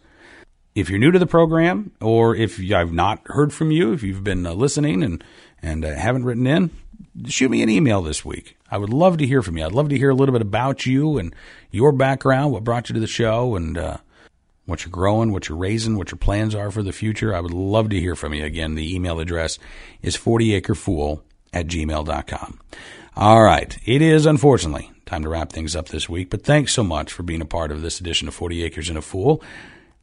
[0.76, 4.24] If you're new to the program, or if I've not heard from you, if you've
[4.24, 5.24] been uh, listening and
[5.62, 6.70] and uh, haven't written in,
[7.28, 8.56] shoot me an email this week.
[8.72, 9.66] I would love to hear from you.
[9.66, 11.36] I'd love to hear a little bit about you and
[11.72, 13.98] your background, what brought you to the show, and uh,
[14.66, 17.36] what you're growing, what you're raising, what your plans are for the future.
[17.36, 18.46] I would love to hear from you.
[18.46, 19.60] Again, the email address
[20.02, 22.60] is 40acrefool at gmail.com.
[23.16, 23.78] All right.
[23.86, 27.24] It is, unfortunately, time to wrap things up this week, but thanks so much for
[27.24, 29.42] being a part of this edition of 40 Acres and a Fool.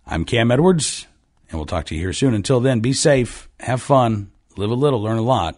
[0.05, 1.07] I'm Cam Edwards,
[1.49, 2.35] and we'll talk to you here soon.
[2.35, 5.55] Until then, be safe, have fun, live a little, learn a lot,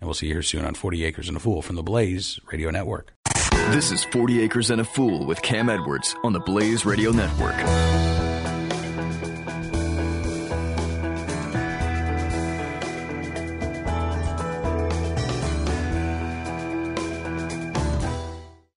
[0.00, 2.40] and we'll see you here soon on 40 Acres and a Fool from the Blaze
[2.50, 3.12] Radio Network.
[3.70, 8.27] This is 40 Acres and a Fool with Cam Edwards on the Blaze Radio Network.